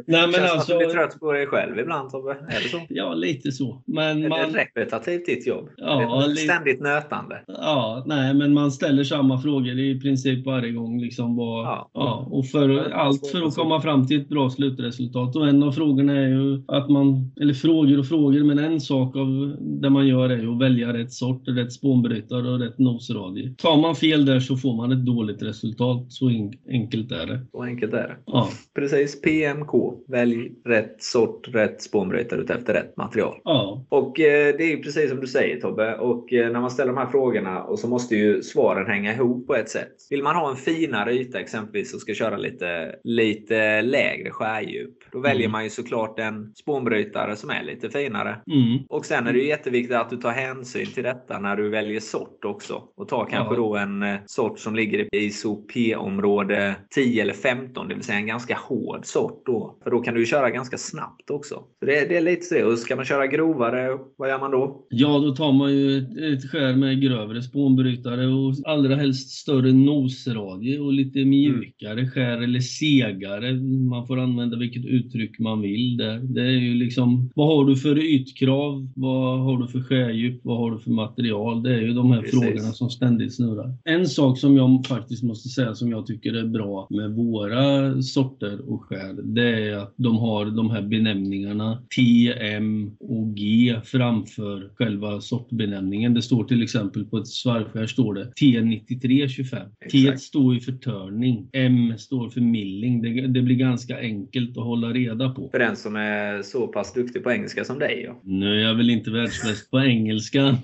nej 0.07 0.21
men 0.21 0.33
Känns 0.33 0.51
alltså, 0.51 0.65
som 0.67 0.75
att 0.75 0.79
du 0.79 0.85
blir 0.85 0.95
trött 0.95 1.19
på 1.19 1.31
dig 1.33 1.47
själv 1.47 1.79
ibland 1.79 2.09
Tobbe? 2.09 2.31
Är 2.31 2.63
det 2.63 2.69
så? 2.69 2.81
ja 2.89 3.13
lite 3.13 3.51
så. 3.51 3.81
Men 3.85 4.23
Är 4.23 4.29
man, 4.29 4.39
det 4.51 4.59
repetitivt 4.59 5.25
ditt 5.25 5.47
jobb? 5.47 5.69
Ja, 5.77 6.23
det 6.27 6.35
Ständigt 6.35 6.81
nötande? 6.81 7.41
ja, 7.47 8.03
nej 8.05 8.33
men 8.33 8.53
man 8.53 8.71
ställer 8.71 9.03
samma 9.03 9.41
frågor 9.41 9.79
i 9.79 9.99
princip 9.99 10.45
varje 10.45 10.71
gång. 10.71 11.01
Liksom 11.01 11.35
vad, 11.35 11.65
Ja. 11.65 11.89
ja. 11.93 12.27
och 12.31 12.45
för, 12.47 12.69
Ja, 12.69 12.93
allt 12.93 13.27
för 13.27 13.47
att 13.47 13.55
komma 13.55 13.81
fram 13.81 14.07
till 14.07 14.21
ett 14.21 14.29
bra 14.29 14.49
slutresultat. 14.49 15.35
Och 15.35 15.47
en 15.47 15.63
av 15.63 15.71
frågorna 15.71 16.15
är 16.15 16.27
ju 16.27 16.63
att 16.67 16.89
man, 16.89 17.31
eller 17.41 17.53
frågor 17.53 17.99
och 17.99 18.05
frågor, 18.07 18.38
men 18.43 18.59
en 18.59 18.79
sak 18.81 19.15
av 19.15 19.55
det 19.59 19.89
man 19.89 20.07
gör 20.07 20.29
är 20.29 20.51
att 20.55 20.61
välja 20.61 20.93
rätt 20.93 21.11
sort, 21.13 21.47
rätt 21.47 21.73
spånbrytare 21.73 22.49
och 22.49 22.59
rätt 22.59 22.79
nosradie. 22.79 23.53
Tar 23.57 23.77
man 23.81 23.95
fel 23.95 24.25
där 24.25 24.39
så 24.39 24.57
får 24.57 24.75
man 24.75 24.91
ett 24.91 25.05
dåligt 25.05 25.41
resultat. 25.41 26.05
Så 26.09 26.29
en- 26.29 26.53
enkelt 26.69 27.11
är 27.11 27.25
det. 27.27 27.39
Så 27.51 27.63
enkelt 27.63 27.93
är 27.93 28.07
det. 28.07 28.15
Ja, 28.25 28.49
Precis. 28.75 29.21
PMK. 29.21 29.71
Välj 30.07 30.51
rätt 30.65 31.03
sort, 31.03 31.47
rätt 31.47 31.81
spånbrytare 31.81 32.39
utefter 32.41 32.73
rätt 32.73 32.97
material. 32.97 33.35
ja, 33.43 33.85
Och 33.89 34.19
eh, 34.19 34.55
det 34.57 34.63
är 34.63 34.69
ju 34.77 34.83
precis 34.83 35.09
som 35.09 35.19
du 35.19 35.27
säger 35.27 35.61
Tobbe. 35.61 35.95
Och 35.95 36.33
eh, 36.33 36.51
när 36.51 36.61
man 36.61 36.71
ställer 36.71 36.93
de 36.93 36.97
här 36.99 37.07
frågorna 37.07 37.63
och 37.63 37.79
så 37.79 37.87
måste 37.87 38.15
ju 38.15 38.41
svaren 38.43 38.87
hänga 38.87 39.13
ihop 39.13 39.47
på 39.47 39.55
ett 39.55 39.69
sätt. 39.69 39.91
Vill 40.09 40.23
man 40.23 40.35
ha 40.35 40.49
en 40.49 40.55
finare 40.55 41.13
yta 41.13 41.39
exempelvis 41.39 41.93
och 41.93 42.01
ska 42.01 42.13
köra 42.13 42.37
lite, 42.37 42.95
lite 43.03 43.81
lägre 43.81 44.31
skärdjup. 44.31 44.95
Då 45.11 45.19
väljer 45.19 45.39
Mm. 45.45 45.51
man 45.51 45.63
ju 45.63 45.69
såklart 45.69 46.19
en 46.19 46.51
spånbrytare 46.55 47.35
som 47.35 47.49
är 47.49 47.63
lite 47.63 47.89
finare. 47.89 48.18
Mm, 48.27 48.79
Och 48.89 49.05
sen 49.05 49.27
är 49.27 49.33
det 49.33 49.39
ju 49.39 49.47
jätteviktigt 49.47 49.95
att 49.95 50.09
du 50.09 50.17
tar 50.17 50.31
hänsyn 50.31 50.85
till 50.85 51.03
detta 51.03 51.39
när 51.39 51.55
du 51.55 51.69
väljer 51.69 51.99
sort 51.99 52.45
också. 52.45 52.83
Och 52.97 53.07
tar 53.07 53.25
kanske 53.25 53.53
Ja. 53.55 53.57
då 53.61 53.75
en 53.77 54.03
eh, 54.03 54.15
sort 54.25 54.59
som 54.59 54.75
ligger 54.75 54.99
i 54.99 55.07
ISO 55.25 55.55
P-område 55.55 56.75
10 56.95 57.21
eller 57.21 57.33
15, 57.33 57.87
det 57.87 57.95
vill 57.95 58.03
säga 58.03 58.17
en 58.19 58.27
ganska 58.27 58.57
hård 58.67 58.99
sort 59.05 59.43
då. 59.45 59.77
För 59.83 59.91
då 59.91 59.99
kan 59.99 60.13
du 60.13 60.25
köra 60.25 60.49
ganska 60.49 60.77
snabbt 60.77 61.29
också. 61.29 61.55
Så 61.79 61.85
det, 61.85 62.09
det 62.09 62.17
är 62.17 62.21
lite 62.21 62.41
så. 62.45 62.71
Och 62.71 62.79
ska 62.79 62.95
man 62.95 63.05
köra 63.05 63.27
grovare, 63.27 63.97
vad 64.17 64.29
gör 64.29 64.39
man 64.39 64.51
då? 64.51 64.85
Ja, 64.89 65.19
då 65.19 65.35
tar 65.35 65.51
man 65.51 65.73
ju 65.73 65.97
ett, 65.97 66.51
skär 66.51 66.75
med 66.75 67.01
grövre 67.01 67.41
spånbrytare 67.41 68.27
och 68.27 68.53
allra 68.65 68.95
helst 68.95 69.29
större 69.29 69.71
nosradie 69.71 70.79
och 70.79 70.93
lite 70.93 71.25
mjukare 71.25 72.07
skär 72.07 72.43
eller 72.43 72.59
segare. 72.59 73.53
Man 73.89 74.07
får 74.07 74.19
använda 74.19 74.57
vilket 74.57 74.85
uttryck 74.85 75.39
man 75.39 75.61
vill 75.61 75.97
där. 75.97 76.19
Det 76.19 76.41
är 76.41 76.59
ju 76.59 76.73
liksom, 76.73 77.29
vad 77.35 77.47
har 77.47 77.65
du 77.65 77.75
för 77.75 77.95
ytkrav? 78.09 78.89
Vad 78.95 79.39
har 79.39 79.57
du 79.57 79.67
för 79.67 79.81
skärdjup? 79.81 80.39
Vad 80.43 80.57
har 80.57 80.71
du 80.71 80.79
för 80.79 80.91
material? 80.91 81.63
Det 81.63 81.75
är 81.75 81.81
ju 81.81 81.93
de 81.93 82.11
här 82.11 82.21
Precis. 82.21 82.39
frågorna 82.39 82.71
som 82.71 82.89
ständigt 82.89 83.35
snurrar. 83.35 83.73
En 83.83 84.07
sak 84.07 84.39
som 84.39 84.55
jag 84.57 84.85
faktiskt 84.87 85.23
måste 85.23 85.49
säga 85.49 85.75
som 85.75 85.91
jag 85.91 86.05
tycker 86.05 86.33
är 86.33 86.45
bra 86.45 86.87
med 86.89 87.11
våra 87.11 88.01
sorter 88.01 88.71
och 88.71 88.83
skär, 88.83 89.13
det 89.23 89.69
är 89.69 89.77
att 89.77 89.93
de 89.97 90.17
har 90.17 90.45
de 90.45 90.69
här 90.69 90.81
benämningarna 90.81 91.83
T, 91.95 92.33
M 92.39 92.91
och 92.99 93.35
G 93.35 93.75
framför 93.83 94.71
själva 94.75 95.21
sortbenämningen. 95.21 96.13
Det 96.13 96.21
står 96.21 96.43
till 96.43 96.63
exempel 96.63 97.05
på 97.05 97.17
ett 97.17 97.27
svarvskär 97.27 97.85
står 97.85 98.13
det 98.13 98.31
T9325. 98.41 99.55
T 99.91 100.17
står 100.17 100.53
ju 100.53 100.59
för 100.59 100.71
törning. 100.71 101.49
M 101.53 101.93
står 101.97 102.29
för 102.29 102.41
milling. 102.41 103.01
Det, 103.01 103.27
det 103.27 103.41
blir 103.41 103.55
ganska 103.55 103.99
enkelt 103.99 104.57
att 104.57 104.63
hålla 104.63 104.87
reda 104.87 105.29
på. 105.29 105.49
För 105.51 105.59
den 105.59 105.75
som 105.75 105.95
är 105.95 106.41
så 106.41 106.67
pass 106.67 106.93
duktig 106.93 107.23
på 107.23 107.31
engelska 107.31 107.63
som 107.63 107.79
dig. 107.79 107.98
Ja. 108.03 108.21
Nu 108.23 108.59
är 108.59 108.67
jag 108.67 108.75
väl 108.75 108.89
inte 108.89 109.11
världsbäst 109.11 109.71
på 109.71 109.79
engelska 109.79 110.43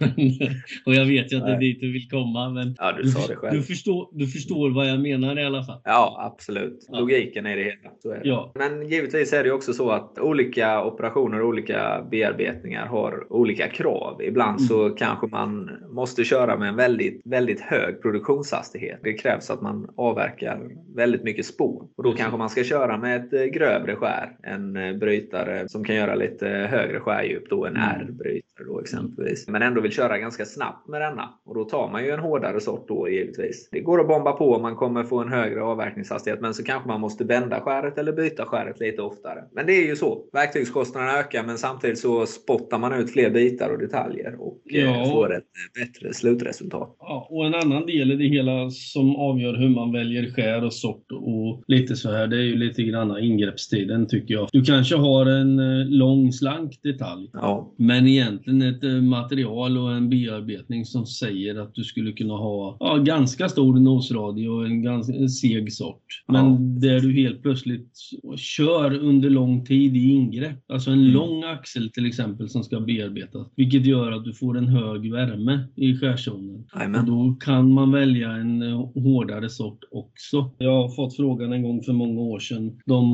och 0.85 0.93
jag 0.95 1.05
vet 1.05 1.33
ju 1.33 1.37
att 1.37 1.43
det 1.45 1.51
är 1.51 1.57
Nej. 1.57 1.59
dit 1.59 1.81
du 1.81 1.91
vill 1.93 2.09
komma 2.09 2.49
men 2.49 2.75
Ja, 2.77 2.91
du 2.91 3.09
sa 3.09 3.19
det 3.27 3.33
du, 3.33 3.35
själv. 3.35 3.61
förstår, 3.61 4.09
du 4.11 4.27
förstår 4.27 4.69
vad 4.69 4.89
jag 4.89 4.99
menar 4.99 5.39
i 5.39 5.45
alla 5.45 5.63
fall. 5.63 5.81
Ja, 5.83 6.31
absolut. 6.35 6.85
Ja. 6.91 6.99
Logiken 6.99 7.45
i 7.47 7.55
det 7.55 7.63
hela. 7.63 8.15
Är 8.17 8.23
det. 8.23 8.29
Ja. 8.29 8.51
Men 8.55 8.89
givetvis 8.89 9.33
är 9.33 9.43
det 9.43 9.51
också 9.51 9.73
så 9.73 9.89
att 9.89 10.19
olika 10.19 10.83
operationer 10.83 11.41
och 11.41 11.47
olika 11.47 12.07
bearbetningar 12.11 12.85
har 12.85 13.33
olika 13.33 13.67
krav. 13.67 14.21
Ibland 14.23 14.55
Mm. 14.59 14.67
så 14.67 14.89
kanske 14.89 15.27
man 15.27 15.69
måste 15.93 16.23
köra 16.23 16.57
med 16.57 16.69
en 16.69 16.75
väldigt, 16.75 17.21
väldigt 17.25 17.61
hög 17.61 18.01
produktionshastighet. 18.01 18.99
Det 19.03 19.13
krävs 19.13 19.49
att 19.49 19.61
man 19.61 19.89
avverkar 19.97 20.59
väldigt 20.95 21.23
mycket 21.23 21.45
spår. 21.45 21.87
Och 21.97 22.03
då 22.03 22.11
kanske 22.11 22.37
man 22.37 22.49
ska 22.49 22.63
köra 22.63 22.97
med 22.97 23.15
ett 23.25 23.33
eh, 23.33 23.43
grövre 23.43 23.95
skär. 23.95 24.31
En 24.43 24.77
eh, 24.77 24.93
brytare 24.97 25.69
som 25.69 25.83
kan 25.83 25.95
göra 25.95 26.15
lite 26.15 26.47
högre 26.47 26.99
skärdjup 27.25 27.49
då, 27.49 27.65
en 27.65 27.75
Mm. 27.75 27.89
R-brytare 28.01 28.65
då 28.67 28.79
exempelvis. 28.81 29.47
Men 29.47 29.61
ändå 29.61 29.81
vill 29.81 29.91
köra 29.91 30.17
ganska 30.17 30.45
snabbt 30.45 30.87
med 30.87 31.01
denna. 31.01 31.29
Och 31.45 31.55
då 31.55 31.63
tar 31.63 31.91
man 31.91 32.03
ju 32.03 32.09
en 32.11 32.19
hårdare 32.19 32.59
sort 32.59 32.87
då 32.87 33.09
givetvis. 33.09 33.69
Det 33.71 33.79
går 33.79 34.01
att 34.01 34.07
bomba 34.07 34.31
på 34.31 34.53
om 34.55 34.61
man 34.61 34.75
kommer 34.75 35.03
få 35.03 35.19
en 35.19 35.29
högre 35.31 35.61
avverkningshastighet. 35.63 36.41
Men 36.41 36.53
så 36.53 36.63
kanske 36.63 36.87
man 36.87 37.01
måste 37.01 37.25
bända 37.25 37.59
skäret 37.61 37.97
eller 37.97 38.13
byta 38.13 38.45
skäret 38.45 38.79
lite 38.79 39.01
oftare. 39.01 39.43
Men 39.55 39.65
det 39.65 39.73
är 39.73 39.87
ju 39.87 39.95
så. 39.95 40.23
Verktygskostnaderna 40.33 41.19
ökar 41.19 41.43
men 41.43 41.57
samtidigt 41.57 41.99
så 41.99 42.25
spottar 42.25 42.79
man 42.79 42.93
ut 42.93 43.11
fler 43.13 43.29
bitar 43.29 43.69
och 43.69 43.79
detaljer 43.79 44.35
och 44.39 44.61
eh, 44.73 44.81
Ja. 44.85 45.05
får 45.05 45.33
ett 45.35 45.43
eh, 45.43 45.85
bättre 45.85 46.13
slutresultat. 46.13 46.95
Ja, 46.99 47.27
och 47.31 47.45
en 47.45 47.55
annan 47.55 47.85
del 47.85 48.11
i 48.11 48.15
det 48.15 48.27
hela 48.35 48.69
som 48.69 49.15
avgör 49.15 49.53
hur 49.57 49.69
man 49.69 49.91
väljer 49.91 50.31
skär 50.31 50.65
och 50.65 50.73
sort 50.73 51.11
och 51.11 51.63
lite 51.67 51.95
så 51.95 52.11
här, 52.11 52.27
det 52.27 52.37
är 52.37 52.41
ju 52.41 52.55
lite 52.55 52.83
grann 52.83 53.17
ingreppstiden 53.19 54.07
tycker 54.07 54.33
jag. 54.33 54.49
Du 54.51 54.63
kanske 54.63 54.95
har 54.95 55.25
en 55.25 55.59
eh, 55.59 55.85
lång 55.87 56.31
slank 56.31 56.79
detalj 56.83 57.14
detalj. 57.21 57.29
Ja. 57.33 57.73
Men 57.77 58.07
egentligen 58.07 58.61
ett 58.61 58.83
eh, 58.83 58.91
material 59.01 59.77
och 59.77 59.91
en 59.93 60.09
bearbetning 60.09 60.85
som 60.85 61.05
säger 61.05 61.59
att 61.59 61.73
du 61.75 61.83
skulle 61.83 62.11
kunna 62.11 62.33
ha 62.33 62.77
ja, 62.79 62.97
ganska 62.97 63.49
stor 63.49 63.79
nosradie 63.79 64.49
och 64.49 64.65
en 64.65 64.83
ganska 64.83 65.27
seg 65.27 65.73
sort. 65.73 66.03
Men 66.27 66.45
Ja. 66.45 66.57
där 66.59 66.99
du 66.99 67.13
helt 67.13 67.41
plötsligt 67.41 67.91
kör 68.37 68.93
under 68.97 69.29
lång 69.29 69.65
tid 69.65 69.97
i 69.97 70.09
ingrepp. 70.09 70.71
Alltså 70.71 70.91
en 70.91 70.99
Mm. 70.99 71.11
lång 71.13 71.43
axel 71.43 71.91
till 71.91 72.05
exempel 72.05 72.49
som 72.49 72.63
ska 72.63 72.79
bearbetas. 72.79 73.47
Vilket 73.55 73.85
gör 73.85 74.11
att 74.11 74.23
du 74.25 74.33
får 74.33 74.57
en 74.57 74.67
hög 74.67 75.11
värme 75.11 75.59
i 75.75 75.97
skärzonen. 75.97 76.63
Och 76.95 77.05
då 77.05 77.37
kan 77.39 77.71
man 77.71 77.91
välja 77.91 78.31
en 78.31 78.61
eh, 78.61 78.89
hårdare 78.95 79.49
sort 79.49 79.79
också. 79.91 80.49
Jag 80.57 80.81
har 80.81 80.89
fått 80.89 81.15
frågan 81.15 81.53
en 81.53 81.63
gång 81.63 81.83
för 81.83 81.93
många 81.93 82.21
år 82.21 82.39
sedan. 82.39 82.79
De 82.85 83.05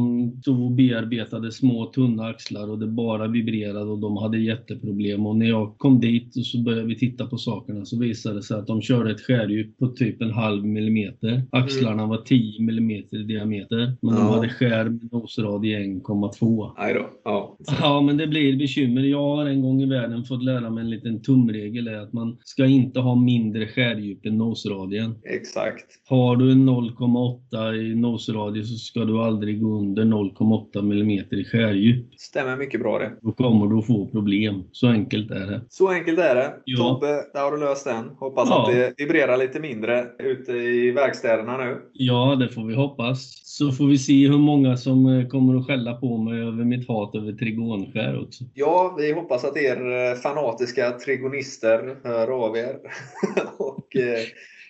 och 0.48 0.72
bearbetade 0.72 1.52
små 1.52 1.86
tunna 1.86 2.24
axlar 2.26 2.70
och 2.70 2.80
det 2.80 2.88
bara 2.88 3.28
vibrerade 3.28 3.91
och 3.92 4.00
de 4.00 4.18
hade 4.18 4.38
jätteproblem. 4.40 5.26
Och 5.26 5.36
när 5.36 5.46
jag 5.46 5.78
kom 5.78 6.00
dit 6.00 6.36
och 6.38 6.46
så 6.46 6.58
började 6.64 6.88
vi 6.88 6.96
titta 6.96 7.26
på 7.26 7.38
sakerna 7.38 7.86
så 7.86 8.00
visade 8.00 8.36
det 8.36 8.44
sig 8.44 8.58
att 8.58 8.68
de 8.68 8.82
körde 8.82 9.12
ett 9.12 9.22
skärdjup 9.22 9.78
på 9.78 9.88
typ 9.88 10.22
en 10.22 10.32
halv 10.32 10.66
millimeter. 10.66 11.44
Axlarna 11.52 12.06
var 12.06 12.18
10 12.18 12.62
millimeter 12.62 13.18
i 13.20 13.24
diameter. 13.24 13.78
Men 14.02 14.16
de 14.16 14.22
Ja. 14.22 14.34
hade 14.36 14.50
skär 14.50 14.84
med 14.90 15.10
nosradie 15.12 15.80
1,2. 15.80 16.72
Aj 16.78 16.94
då. 16.94 17.10
Ja. 17.24 17.58
Ja, 17.82 18.02
men 18.02 18.18
det 18.18 18.28
blir 18.28 18.58
bekymmer. 18.58 19.02
Jag 19.02 19.36
har 19.36 19.46
en 19.46 19.62
gång 19.62 19.82
i 19.82 19.86
världen 19.86 20.24
fått 20.24 20.44
lära 20.44 20.70
mig 20.70 20.82
en 20.84 20.90
liten 20.90 21.22
tumregel 21.22 21.88
är 21.88 21.98
att 21.98 22.14
man 22.14 22.38
ska 22.44 22.66
inte 22.66 23.00
ha 23.00 23.16
mindre 23.16 23.68
skärdjup 23.68 24.26
än 24.26 24.38
nosradien. 24.38 25.16
Exakt. 25.24 25.86
Har 26.10 26.36
du 26.36 26.52
en 26.52 26.66
0,8 26.70 27.74
i 27.76 27.96
nosradie 27.96 28.64
så 28.64 28.76
ska 28.76 29.06
du 29.06 29.20
aldrig 29.20 29.62
gå 29.62 29.78
under 29.80 30.06
0,8 30.06 30.80
mm 30.80 31.10
i 31.32 31.44
skärdjup. 31.44 32.06
Stämmer 32.18 32.58
mycket 32.58 32.80
bra 32.80 33.00
det. 33.00 33.12
Då 33.22 33.32
kommer 33.32 33.68
du 33.76 33.81
att 33.82 33.88
få 33.88 34.08
problem. 34.08 34.64
Så 34.72 34.88
enkelt 34.88 35.32
är 35.32 35.40
det. 35.48 35.62
Så 35.70 35.90
enkelt 35.90 36.20
är 36.20 36.36
det. 36.36 36.54
Ja. 36.66 36.78
Tobbe, 36.78 37.08
där 37.34 37.42
har 37.42 37.52
du 37.52 37.58
löst 37.60 37.86
den. 37.86 38.10
Hoppas 38.20 38.50
Ja. 38.50 38.62
att 38.68 38.74
det 38.74 38.94
vibrerar 38.98 39.38
lite 39.38 39.60
mindre 39.60 40.06
ute 40.20 40.52
i 40.52 40.92
verkstäderna 40.92 41.58
nu. 41.58 41.78
Ja, 41.94 42.36
det 42.40 42.50
får 42.50 42.66
vi 42.66 42.76
hoppas. 42.76 43.42
Så 43.44 43.72
får 43.72 43.88
vi 43.88 43.98
se 43.98 44.28
hur 44.28 44.38
många 44.38 44.78
som 44.78 45.06
eh, 45.06 45.28
kommer 45.28 45.56
att 45.60 45.68
skälla 45.68 45.94
på 45.94 46.18
mig 46.18 46.42
över 46.42 46.64
mitt 46.66 46.88
hat 46.88 47.16
över 47.16 47.32
trigonskär 47.32 48.22
också. 48.28 48.44
Ja, 48.54 48.96
vi 48.98 49.14
hoppas 49.14 49.46
att 49.46 49.58
er 49.58 50.10
eh, 50.12 50.16
fanatiska 50.16 50.92
trigonister 50.92 51.96
hör 52.04 52.28
av 52.46 52.58
er 52.58 52.76
och 53.58 53.81
eh, 53.96 54.04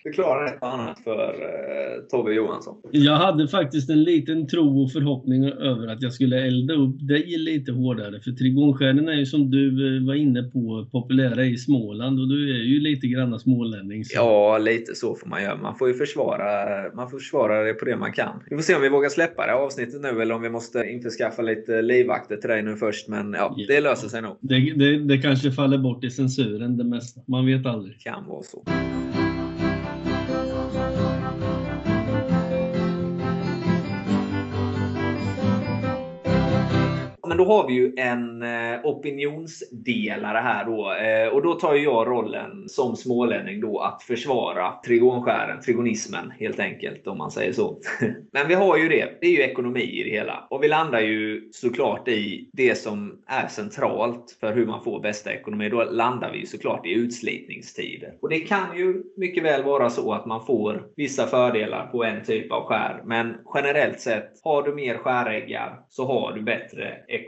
förklarar 0.02 0.46
ett 0.46 0.58
och 0.62 0.74
annat 0.74 1.00
för 1.04 1.28
eh, 1.28 2.02
Tobbe 2.10 2.34
Johansson. 2.34 2.76
Jag 2.90 3.16
hade 3.16 3.48
faktiskt 3.48 3.90
en 3.90 4.02
liten 4.02 4.46
tro 4.48 4.82
och 4.82 4.92
förhoppning 4.92 5.44
över 5.44 5.86
att 5.86 6.02
jag 6.02 6.12
skulle 6.12 6.46
elda 6.46 6.74
upp 6.74 7.08
dig 7.08 7.38
lite 7.38 7.72
hårdare. 7.72 8.20
För 8.20 8.30
trigonskären 8.30 9.08
är 9.08 9.12
ju 9.12 9.26
som 9.26 9.50
du 9.50 9.96
eh, 9.98 10.06
var 10.06 10.14
inne 10.14 10.42
på 10.42 10.88
populära 10.92 11.44
i 11.44 11.56
Småland 11.56 12.20
och 12.20 12.28
du 12.28 12.54
är 12.60 12.62
ju 12.64 12.80
lite 12.80 13.06
grann 13.06 13.40
smålänning. 13.40 14.04
så- 14.04 14.12
Ja, 14.16 14.58
lite 14.58 14.94
så 14.94 15.14
får 15.14 15.28
man 15.28 15.42
göra. 15.42 15.56
Man 15.56 15.76
får 15.78 15.88
ju 15.88 15.94
försvara, 15.94 16.46
man 16.94 17.10
får 17.10 17.18
försvara 17.18 17.62
det 17.64 17.74
på 17.74 17.84
det 17.84 17.96
man 17.96 18.12
kan. 18.12 18.42
Vi 18.50 18.56
får 18.56 18.62
se 18.62 18.74
om 18.74 18.82
vi 18.82 18.88
vågar 18.88 19.08
släppa 19.08 19.46
det 19.46 19.54
avsnittet 19.54 20.00
nu 20.02 20.22
eller 20.22 20.34
om 20.34 20.42
vi 20.42 20.50
måste 20.50 20.78
införskaffa 20.78 21.42
lite 21.42 21.82
livvakter 21.82 22.36
till 22.36 22.50
dig 22.50 22.62
nu 22.62 22.76
först. 22.76 23.08
Men 23.08 23.32
ja, 23.32 23.54
Ja. 23.56 23.64
det 23.68 23.80
löser 23.80 24.08
sig 24.08 24.22
nog. 24.22 24.36
Det, 24.40 24.54
det, 24.76 24.98
det 24.98 25.18
kanske 25.18 25.50
faller 25.52 25.78
bort 25.78 26.04
i 26.04 26.10
censuren 26.10 26.76
det 26.76 26.84
mesta. 26.84 27.20
Man 27.28 27.46
vet 27.46 27.66
aldrig. 27.66 28.00
Kan 28.00 28.26
vara 28.28 28.42
så. 28.42 28.64
Men 37.32 37.38
då 37.38 37.44
har 37.44 37.66
vi 37.66 37.74
ju 37.74 37.92
en 37.96 38.42
eh, 38.42 38.80
opinionsdelare 38.84 40.38
här 40.38 40.64
då. 40.64 40.94
Eh, 40.94 41.28
och 41.34 41.42
då 41.42 41.54
tar 41.54 41.74
ju 41.74 41.82
jag 41.82 42.06
rollen 42.06 42.68
som 42.68 42.96
smålänning 42.96 43.60
då 43.60 43.78
att 43.78 44.02
försvara 44.02 44.72
trigonskären, 44.86 45.60
trigonismen 45.60 46.30
helt 46.30 46.60
enkelt 46.60 47.06
om 47.06 47.18
man 47.18 47.30
säger 47.30 47.52
så. 47.52 47.78
Men 48.32 48.48
vi 48.48 48.54
har 48.54 48.76
ju 48.76 48.88
det. 48.88 49.18
Det 49.20 49.26
är 49.26 49.30
ju 49.30 49.42
ekonomi 49.42 49.80
i 49.80 50.02
det 50.02 50.10
hela. 50.10 50.46
Och 50.50 50.62
vi 50.62 50.68
landar 50.68 51.00
ju 51.00 51.48
såklart 51.52 52.08
i 52.08 52.50
det 52.52 52.78
som 52.78 53.22
är 53.26 53.48
centralt 53.48 54.36
för 54.40 54.52
hur 54.52 54.66
man 54.66 54.84
får 54.84 55.00
bästa 55.00 55.32
ekonomi. 55.32 55.68
Då 55.68 55.84
landar 55.84 56.32
vi 56.32 56.38
ju 56.38 56.46
såklart 56.46 56.86
i 56.86 56.92
utslitningstider. 56.92 58.14
Och 58.22 58.28
det 58.28 58.40
kan 58.40 58.76
ju 58.76 59.02
mycket 59.16 59.44
väl 59.44 59.62
vara 59.62 59.90
så 59.90 60.12
att 60.12 60.26
man 60.26 60.46
får 60.46 60.86
vissa 60.96 61.26
fördelar 61.26 61.86
på 61.86 62.04
en 62.04 62.24
typ 62.24 62.52
av 62.52 62.64
skär. 62.64 63.02
Men 63.04 63.36
generellt 63.54 64.00
sett, 64.00 64.30
har 64.44 64.62
du 64.62 64.74
mer 64.74 64.94
skäräggar 64.94 65.80
så 65.88 66.06
har 66.06 66.32
du 66.32 66.42
bättre 66.42 66.96
ekonomi. 67.08 67.21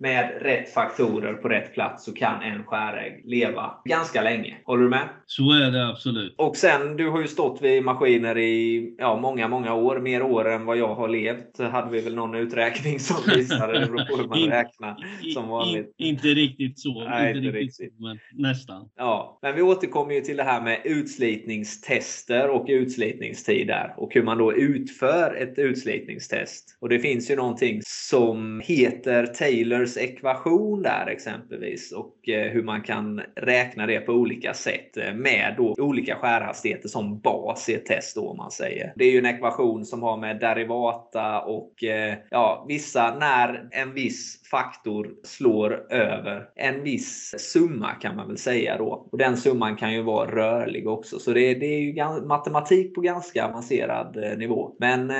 Med 0.00 0.42
rätt 0.42 0.72
faktorer 0.74 1.32
på 1.34 1.48
rätt 1.48 1.74
plats 1.74 2.04
så 2.04 2.12
kan 2.12 2.42
en 2.42 2.64
skärägg 2.64 3.22
leva 3.24 3.74
ganska 3.84 4.22
länge. 4.22 4.56
Håller 4.64 4.82
du 4.82 4.88
med? 4.88 5.08
Så 5.26 5.52
är 5.52 5.70
det 5.70 5.88
absolut. 5.88 6.34
Och 6.38 6.56
sen, 6.56 6.96
du 6.96 7.08
har 7.10 7.20
ju 7.20 7.26
stått 7.26 7.62
vid 7.62 7.84
maskiner 7.84 8.38
i 8.38 8.94
ja, 8.98 9.16
många, 9.20 9.48
många 9.48 9.74
år. 9.74 10.00
Mer 10.00 10.22
år 10.22 10.48
än 10.48 10.64
vad 10.64 10.76
jag 10.76 10.94
har 10.94 11.08
levt. 11.08 11.58
Hade 11.58 11.90
vi 11.90 12.00
väl 12.00 12.14
någon 12.14 12.34
uträkning 12.34 13.00
som 13.00 13.16
visade. 13.36 13.80
Det 13.80 13.86
beror 13.86 14.04
på 14.04 14.16
hur 14.16 14.28
man 14.28 14.38
räknar. 14.38 14.96
Som 15.34 15.48
vanligt. 15.48 15.94
in- 15.96 16.08
inte 16.08 16.28
riktigt 16.28 16.78
så. 16.80 17.04
Nej, 17.04 17.28
inte 17.28 17.38
inte 17.38 17.58
riktigt, 17.58 17.80
riktigt. 17.80 17.96
så, 17.96 18.02
men 18.02 18.18
nästan. 18.32 18.88
Ja, 18.96 19.38
men 19.42 19.54
vi 19.54 19.62
återkommer 19.62 20.14
ju 20.14 20.20
till 20.20 20.36
det 20.36 20.42
här 20.42 20.60
med 20.60 20.80
utslitningstester 20.84 22.50
och 22.50 22.66
utslitningstider 22.68 23.94
och 23.96 24.14
hur 24.14 24.22
man 24.22 24.38
då 24.38 24.52
utför 24.54 25.34
ett 25.34 25.58
utslitningstest. 25.58 26.78
Och 26.80 26.88
det 26.88 26.98
finns 26.98 27.30
ju 27.30 27.36
någonting 27.36 27.80
som 27.84 28.62
heter 28.64 29.26
Taylors 29.38 29.96
ekvation 29.96 30.82
där 30.82 31.06
exempelvis 31.06 31.92
och 31.92 32.28
eh, 32.28 32.52
hur 32.52 32.62
man 32.62 32.82
kan 32.82 33.20
räkna 33.36 33.86
det 33.86 34.00
på 34.00 34.12
olika 34.12 34.54
sätt 34.54 34.96
eh, 34.96 35.14
med 35.14 35.54
då 35.56 35.74
olika 35.78 36.16
skärhastigheter 36.16 36.88
som 36.88 37.20
bas 37.20 37.68
i 37.68 37.74
ett 37.74 37.86
test 37.86 38.16
då 38.16 38.28
om 38.28 38.36
man 38.36 38.50
säger. 38.50 38.92
Det 38.96 39.04
är 39.04 39.10
ju 39.10 39.18
en 39.18 39.26
ekvation 39.26 39.84
som 39.84 40.02
har 40.02 40.16
med 40.16 40.40
derivata 40.40 41.40
och 41.40 41.84
eh, 41.84 42.14
ja, 42.30 42.64
vissa 42.68 43.16
när 43.20 43.68
en 43.70 43.94
viss 43.94 44.42
faktor 44.50 45.08
slår 45.24 45.92
över 45.92 46.48
en 46.56 46.82
viss 46.82 47.34
summa 47.38 47.90
kan 47.90 48.16
man 48.16 48.28
väl 48.28 48.38
säga 48.38 48.78
då. 48.78 49.08
Och 49.12 49.18
den 49.18 49.36
summan 49.36 49.76
kan 49.76 49.92
ju 49.92 50.02
vara 50.02 50.30
rörlig 50.30 50.88
också. 50.88 51.18
Så 51.18 51.32
det, 51.32 51.54
det 51.54 51.66
är 51.66 51.80
ju 51.80 52.20
matematik 52.26 52.94
på 52.94 53.00
ganska 53.00 53.46
avancerad 53.46 54.16
nivå. 54.38 54.76
Men 54.78 55.10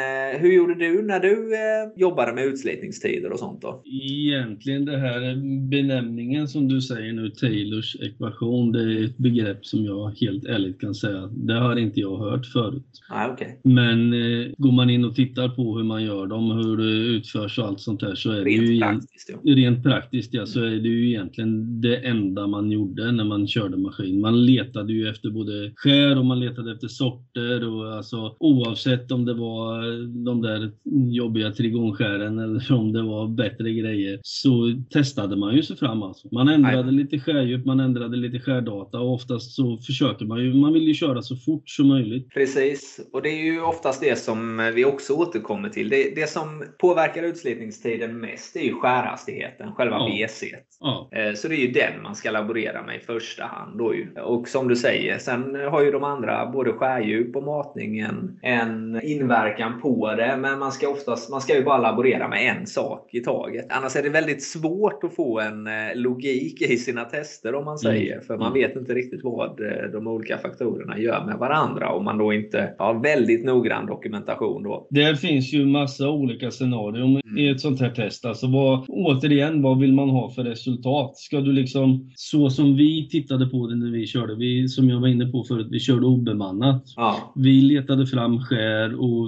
hur 0.40 0.52
gjorde 0.52 0.74
du 0.74 1.02
när 1.02 1.20
du 1.20 1.56
jobbade 1.96 2.32
med 2.32 2.44
utslitningstider 2.44 3.32
och 3.32 3.38
sånt 3.38 3.62
då? 3.62 3.82
Egentligen 4.10 4.84
det 4.84 4.98
här 4.98 5.36
benämningen 5.68 6.48
som 6.48 6.68
du 6.68 6.80
säger 6.80 7.12
nu, 7.12 7.30
Taylors 7.30 7.96
ekvation, 8.00 8.72
det 8.72 8.82
är 8.82 9.04
ett 9.04 9.18
begrepp 9.18 9.66
som 9.66 9.84
jag 9.84 10.10
helt 10.20 10.44
ärligt 10.44 10.80
kan 10.80 10.94
säga, 10.94 11.26
det 11.26 11.54
har 11.54 11.76
inte 11.76 12.00
jag 12.00 12.18
hört 12.18 12.46
förut. 12.46 13.02
Nej, 13.10 13.30
okej. 13.30 13.60
Men 13.64 14.12
eh, 14.12 14.48
går 14.58 14.72
man 14.72 14.90
in 14.90 15.04
och 15.04 15.14
tittar 15.14 15.48
på 15.48 15.76
hur 15.76 15.84
man 15.84 16.04
gör 16.04 16.26
dem, 16.26 16.50
hur 16.50 16.76
det 16.76 17.16
utförs 17.16 17.58
och 17.58 17.66
allt 17.66 17.80
sånt 17.80 18.00
där 18.00 18.14
så 18.14 18.30
är 18.30 18.44
det 18.44 18.50
ju 18.50 18.66
Rent 18.66 18.80
praktiskt. 18.80 19.30
Ja. 19.42 19.54
Rent 19.54 19.82
praktiskt 19.82 20.34
ja, 20.34 20.46
så 20.46 20.60
är 20.60 20.76
det 20.76 20.88
ju 20.88 21.08
egentligen 21.08 21.80
det 21.80 21.96
enda 21.96 22.46
man 22.46 22.72
gjorde 22.72 23.12
när 23.12 23.24
man 23.24 23.48
körde 23.48 23.76
maskin. 23.76 24.20
Man 24.20 24.46
letade 24.46 24.92
ju 24.92 25.08
efter 25.08 25.30
både 25.30 25.72
skär 25.76 26.18
och 26.18 26.26
man 26.26 26.40
letade 26.40 26.72
efter 26.72 26.88
sorter 26.88 27.68
och 27.68 27.96
alltså 27.96 28.36
oavsett 28.40 29.12
om 29.12 29.24
det 29.24 29.34
var 29.34 29.82
de 30.24 30.42
där 30.42 30.70
jobbiga 31.14 31.50
trigonskären 31.50 32.38
eller 32.38 32.72
om 32.72 32.92
det 32.92 33.02
var 33.02 33.28
bättre 33.28 33.72
grejer 33.72 33.95
så 34.22 34.72
testade 34.90 35.36
man 35.36 35.54
ju 35.54 35.62
sig 35.62 35.76
fram 35.76 36.02
alltså. 36.02 36.28
Man 36.32 36.48
ändrade 36.48 36.74
Jajamän. 36.76 36.96
lite 36.96 37.18
skärdjup, 37.18 37.64
man 37.66 37.80
ändrade 37.80 38.16
lite 38.16 38.38
skärdata 38.38 38.98
och 39.00 39.14
oftast 39.14 39.54
så 39.54 39.78
försöker 39.78 40.24
man 40.26 40.38
ju, 40.44 40.54
man 40.54 40.72
vill 40.72 40.82
ju 40.88 40.94
köra 40.94 41.22
så 41.22 41.36
fort 41.36 41.68
som 41.68 41.88
möjligt. 41.88 42.30
Precis, 42.30 43.00
och 43.12 43.22
det 43.22 43.28
är 43.28 43.44
ju 43.44 43.60
oftast 43.62 44.00
det 44.00 44.18
som 44.18 44.72
vi 44.74 44.84
också 44.84 45.12
återkommer 45.12 45.68
till. 45.68 45.88
Det, 45.88 46.12
det 46.16 46.30
som 46.30 46.64
påverkar 46.78 47.22
utslitningstiden 47.22 48.20
mest 48.20 48.56
är 48.56 48.60
ju 48.60 48.74
skärhastigheten, 48.74 49.72
själva 49.72 49.96
Ja. 49.96 50.26
BC. 50.26 50.46
Ja, 50.80 51.08
Eh, 51.12 51.34
Så 51.34 51.48
det 51.48 51.54
är 51.54 51.66
ju 51.66 51.72
den 51.72 52.02
man 52.02 52.14
ska 52.14 52.30
laborera 52.30 52.82
med 52.82 52.96
i 52.96 53.00
första 53.00 53.44
hand. 53.44 53.78
Då 53.78 53.94
ju. 53.94 54.20
Och 54.20 54.48
som 54.48 54.68
du 54.68 54.76
säger, 54.76 55.18
sen 55.18 55.54
har 55.70 55.82
ju 55.82 55.90
de 55.90 56.04
andra, 56.04 56.46
både 56.52 56.72
skärdjup 56.72 57.36
och 57.36 57.42
matningen, 57.42 58.38
en 58.42 59.00
inverkan 59.02 59.80
på 59.80 60.14
det. 60.14 60.36
Men 60.40 60.58
man 60.58 60.72
ska 60.72 60.88
oftast, 60.88 61.30
man 61.30 61.40
ska 61.40 61.56
ju 61.56 61.64
bara 61.64 61.78
laborera 61.78 62.28
med 62.28 62.56
en 62.56 62.66
sak 62.66 63.08
i 63.14 63.20
taget. 63.20 63.66
Annars 63.70 63.85
är 63.96 64.02
det 64.02 64.08
väldigt 64.10 64.42
svårt 64.42 65.04
att 65.04 65.14
få 65.14 65.40
en 65.40 65.66
eh, 65.66 65.72
logik 65.94 66.62
i 66.62 66.76
sina 66.76 67.04
tester 67.04 67.54
om 67.54 67.64
man 67.64 67.78
säger. 67.78 68.20
För 68.20 68.38
man 68.38 68.46
Mm. 68.52 68.60
vet 68.68 68.76
inte 68.76 68.94
riktigt 68.94 69.20
vad 69.24 69.60
eh, 69.60 69.90
de 69.92 70.06
olika 70.06 70.38
faktorerna 70.38 70.98
gör 70.98 71.24
med 71.26 71.36
varandra. 71.38 71.92
Om 71.92 72.04
man 72.04 72.18
då 72.18 72.32
inte 72.32 72.74
har 72.78 73.02
väldigt 73.02 73.44
noggrann 73.44 73.86
dokumentation 73.86 74.62
då. 74.62 74.86
Där 74.90 75.14
finns 75.14 75.52
ju 75.52 75.66
massa 75.66 76.10
olika 76.10 76.50
scenarion 76.50 77.06
Mm. 77.26 77.38
i 77.38 77.48
ett 77.48 77.60
sånt 77.60 77.80
här 77.80 77.90
test. 77.90 78.24
Alltså 78.24 78.46
vad, 78.46 78.84
återigen, 78.88 79.62
vad 79.62 79.78
vill 79.80 79.92
man 79.92 80.10
ha 80.10 80.30
för 80.30 80.44
resultat? 80.44 81.16
Ska 81.16 81.40
du 81.40 81.52
liksom, 81.52 82.10
så 82.14 82.50
som 82.50 82.76
vi 82.76 83.08
tittade 83.10 83.46
på 83.46 83.66
det 83.66 83.76
när 83.76 83.90
vi 83.90 84.06
körde, 84.06 84.34
vi, 84.34 84.68
som 84.68 84.88
jag 84.90 85.00
var 85.00 85.08
inne 85.08 85.26
på 85.26 85.44
förut, 85.44 85.66
vi 85.70 85.80
körde 85.80 86.06
obemannat. 86.06 86.84
Ja, 86.96 87.32
Vi 87.36 87.60
letade 87.60 88.06
fram 88.06 88.40
skär 88.40 89.00
och 89.00 89.26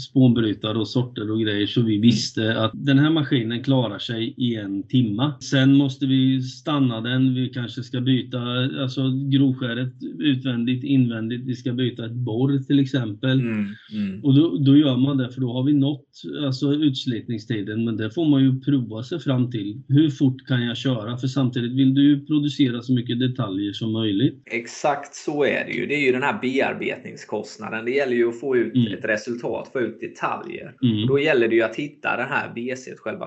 spånbrytare 0.00 0.78
och 0.78 0.88
sorter 0.88 1.30
och 1.30 1.40
grejer 1.40 1.66
så 1.66 1.82
vi 1.82 1.98
visste 1.98 2.60
att 2.60 2.70
den 2.74 2.98
här 2.98 3.10
maskinen 3.10 3.62
klarar 3.62 3.87
klarar 3.88 3.98
sig 3.98 4.34
i 4.36 4.56
en 4.56 4.82
timma. 4.88 5.40
Sen 5.40 5.74
måste 5.74 6.06
vi 6.06 6.42
stanna 6.42 7.00
den. 7.00 7.34
Vi 7.34 7.48
kanske 7.48 7.82
ska 7.82 8.00
byta 8.00 8.38
alltså 8.80 9.02
grovskäret 9.30 9.92
utvändigt, 10.18 10.84
invändigt. 10.84 11.46
Vi 11.46 11.54
ska 11.56 11.72
byta 11.72 12.06
ett 12.06 12.12
borr 12.12 12.66
till 12.66 12.80
exempel. 12.80 13.40
Mm, 13.40 13.66
mm. 13.92 14.24
Och 14.24 14.34
då, 14.34 14.58
då 14.58 14.76
gör 14.76 14.96
man 14.96 15.16
det 15.16 15.30
för 15.30 15.40
då 15.40 15.52
har 15.52 15.62
vi 15.62 15.72
nått 15.72 16.22
alltså, 16.44 16.72
utslitningstiden. 16.72 17.84
Men 17.84 17.96
det 17.96 18.10
får 18.10 18.28
man 18.28 18.42
ju 18.42 18.60
prova 18.60 19.02
sig 19.02 19.20
fram 19.20 19.50
till. 19.50 19.82
Hur 19.88 20.10
fort 20.10 20.46
kan 20.46 20.62
jag 20.62 20.76
köra? 20.76 21.16
För 21.16 21.26
samtidigt 21.26 21.72
vill 21.72 21.94
du 21.94 22.02
ju 22.02 22.26
producera 22.26 22.82
så 22.82 22.92
mycket 22.92 23.20
detaljer 23.20 23.72
som 23.72 23.92
möjligt. 23.92 24.42
Exakt 24.44 25.14
så 25.14 25.44
är 25.44 25.64
det 25.66 25.72
ju. 25.72 25.86
Det 25.86 25.94
är 25.94 26.06
ju 26.06 26.12
den 26.12 26.22
här 26.22 26.38
bearbetningskostnaden. 26.42 27.84
Det 27.84 27.90
gäller 27.90 28.16
ju 28.16 28.28
att 28.28 28.40
få 28.40 28.56
ut 28.56 28.74
Mm. 28.74 28.92
ett 28.92 29.04
resultat, 29.04 29.68
få 29.72 29.80
ut 29.80 30.00
detaljer. 30.00 30.74
Mm. 30.82 31.06
Då 31.06 31.18
gäller 31.18 31.48
det 31.48 31.54
ju 31.54 31.62
att 31.62 31.76
hitta 31.76 32.16
den 32.16 32.28
här 32.28 32.52
BC, 32.54 32.90
själva 32.96 33.26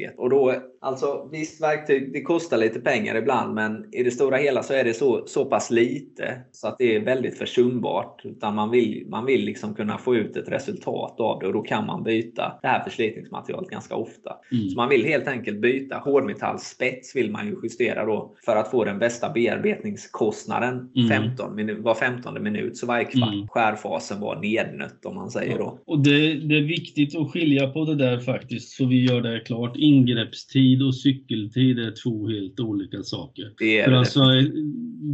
skärhastigheten. 0.00 0.18
Och 0.18 0.30
då, 0.30 0.54
alltså 0.80 1.28
visst 1.32 1.62
verktyg, 1.62 2.12
det 2.12 2.22
kostar 2.22 2.56
lite 2.58 2.80
pengar 2.80 3.16
ibland, 3.16 3.54
men 3.54 3.94
i 3.94 4.02
det 4.02 4.10
stora 4.10 4.36
hela 4.36 4.62
så 4.62 4.74
är 4.74 4.84
det 4.84 4.94
så, 4.94 5.22
så 5.26 5.44
pass 5.44 5.70
lite 5.70 6.40
så 6.52 6.68
att 6.68 6.78
det 6.78 6.96
är 6.96 7.04
väldigt 7.04 7.38
försumbart. 7.38 8.20
Utan 8.24 8.54
man 8.54 8.70
vill, 8.70 9.06
man 9.08 9.26
vill 9.26 9.44
liksom 9.44 9.74
kunna 9.74 9.98
få 9.98 10.16
ut 10.16 10.36
ett 10.36 10.48
resultat 10.48 11.20
av 11.20 11.40
det 11.40 11.46
och 11.46 11.52
då 11.52 11.62
kan 11.62 11.86
man 11.86 12.02
byta 12.02 12.58
det 12.62 12.68
här 12.68 12.84
förslitningsmaterialet 12.84 13.70
ganska 13.70 13.96
ofta. 13.96 14.36
Mm. 14.52 14.68
Så 14.68 14.76
man 14.76 14.88
vill 14.88 15.04
helt 15.04 15.28
enkelt 15.28 15.60
byta 15.60 15.96
hårdmetallspets 15.98 17.16
vill 17.16 17.30
man 17.30 17.46
ju 17.46 17.56
justera 17.62 18.04
då 18.06 18.34
för 18.44 18.56
att 18.56 18.70
få 18.70 18.84
den 18.84 18.98
bästa 18.98 19.30
bearbetningskostnaden 19.30 20.90
Mm. 20.96 21.08
15 21.08 21.58
minu- 21.60 21.82
var 21.82 21.94
15 21.94 22.42
minut. 22.42 22.76
Så 22.76 22.86
varje 22.86 23.04
kvart 23.04 23.34
Mm. 23.34 23.48
skärfasen 23.48 24.20
var 24.20 24.36
nednött 24.40 25.04
om 25.06 25.14
man 25.14 25.30
säger 25.30 25.58
då. 25.58 25.78
Och 25.86 25.98
det, 25.98 26.34
det 26.34 26.56
är 26.56 26.62
viktigt 26.62 27.16
att 27.16 27.30
skilja 27.32 27.70
på 27.70 27.84
det 27.84 27.94
där 27.94 28.18
faktiskt, 28.20 28.68
så 28.76 28.86
vi 28.86 29.04
gör 29.06 29.20
det 29.20 29.40
klart. 29.46 29.76
Ingreppstid 29.80 30.82
och 30.82 30.94
cykeltid 30.94 31.78
är 31.78 32.02
två 32.02 32.28
helt 32.28 32.60
olika 32.60 33.02
saker. 33.02 33.52
Det 33.58 33.78
är 33.78 33.84
För 33.84 33.90
det. 33.90 33.98
alltså, 33.98 34.20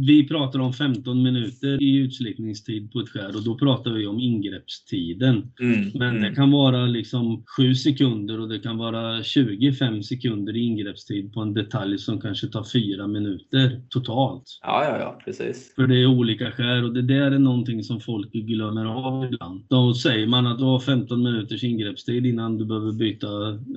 vi 0.07 0.27
pratar 0.27 0.59
om 0.59 0.73
15 0.73 1.23
minuter 1.23 1.83
i 1.83 1.95
utslitningstid 1.95 2.91
på 2.91 2.99
ett 2.99 3.09
skär 3.09 3.35
och 3.35 3.43
då 3.43 3.57
pratar 3.57 3.91
vi 3.91 4.07
om 4.07 4.19
ingreppstiden. 4.19 5.51
Mm, 5.59 5.91
Men 5.93 6.09
mm. 6.09 6.21
det 6.21 6.35
kan 6.35 6.51
vara 6.51 6.85
liksom 6.85 7.43
7 7.57 7.75
sekunder 7.75 8.39
och 8.39 8.49
det 8.49 8.59
kan 8.59 8.77
vara 8.77 9.23
25 9.23 10.03
sekunder 10.03 10.55
i 10.55 10.59
ingreppstid 10.59 11.33
på 11.33 11.41
en 11.41 11.53
detalj 11.53 11.97
som 11.97 12.21
kanske 12.21 12.47
tar 12.47 12.63
4 12.63 13.07
minuter 13.07 13.81
totalt. 13.89 14.43
Ja, 14.61 14.83
ja, 14.83 14.99
ja, 14.99 15.19
precis. 15.25 15.73
För 15.75 15.87
det 15.87 16.01
är 16.01 16.05
olika 16.05 16.51
skär 16.51 16.83
och 16.83 16.93
det 16.93 17.01
där 17.01 17.31
är 17.31 17.39
någonting 17.39 17.83
som 17.83 18.01
folk 18.01 18.31
glömmer 18.31 18.85
av 18.85 19.25
ibland. 19.25 19.65
Då 19.69 19.93
säger 19.93 20.27
man 20.27 20.47
att 20.47 20.57
du 20.57 20.63
har 20.63 20.79
15 20.79 21.23
minuters 21.23 21.63
ingreppstid 21.63 22.25
innan 22.25 22.57
du 22.57 22.65
behöver 22.65 22.91
byta 22.91 23.27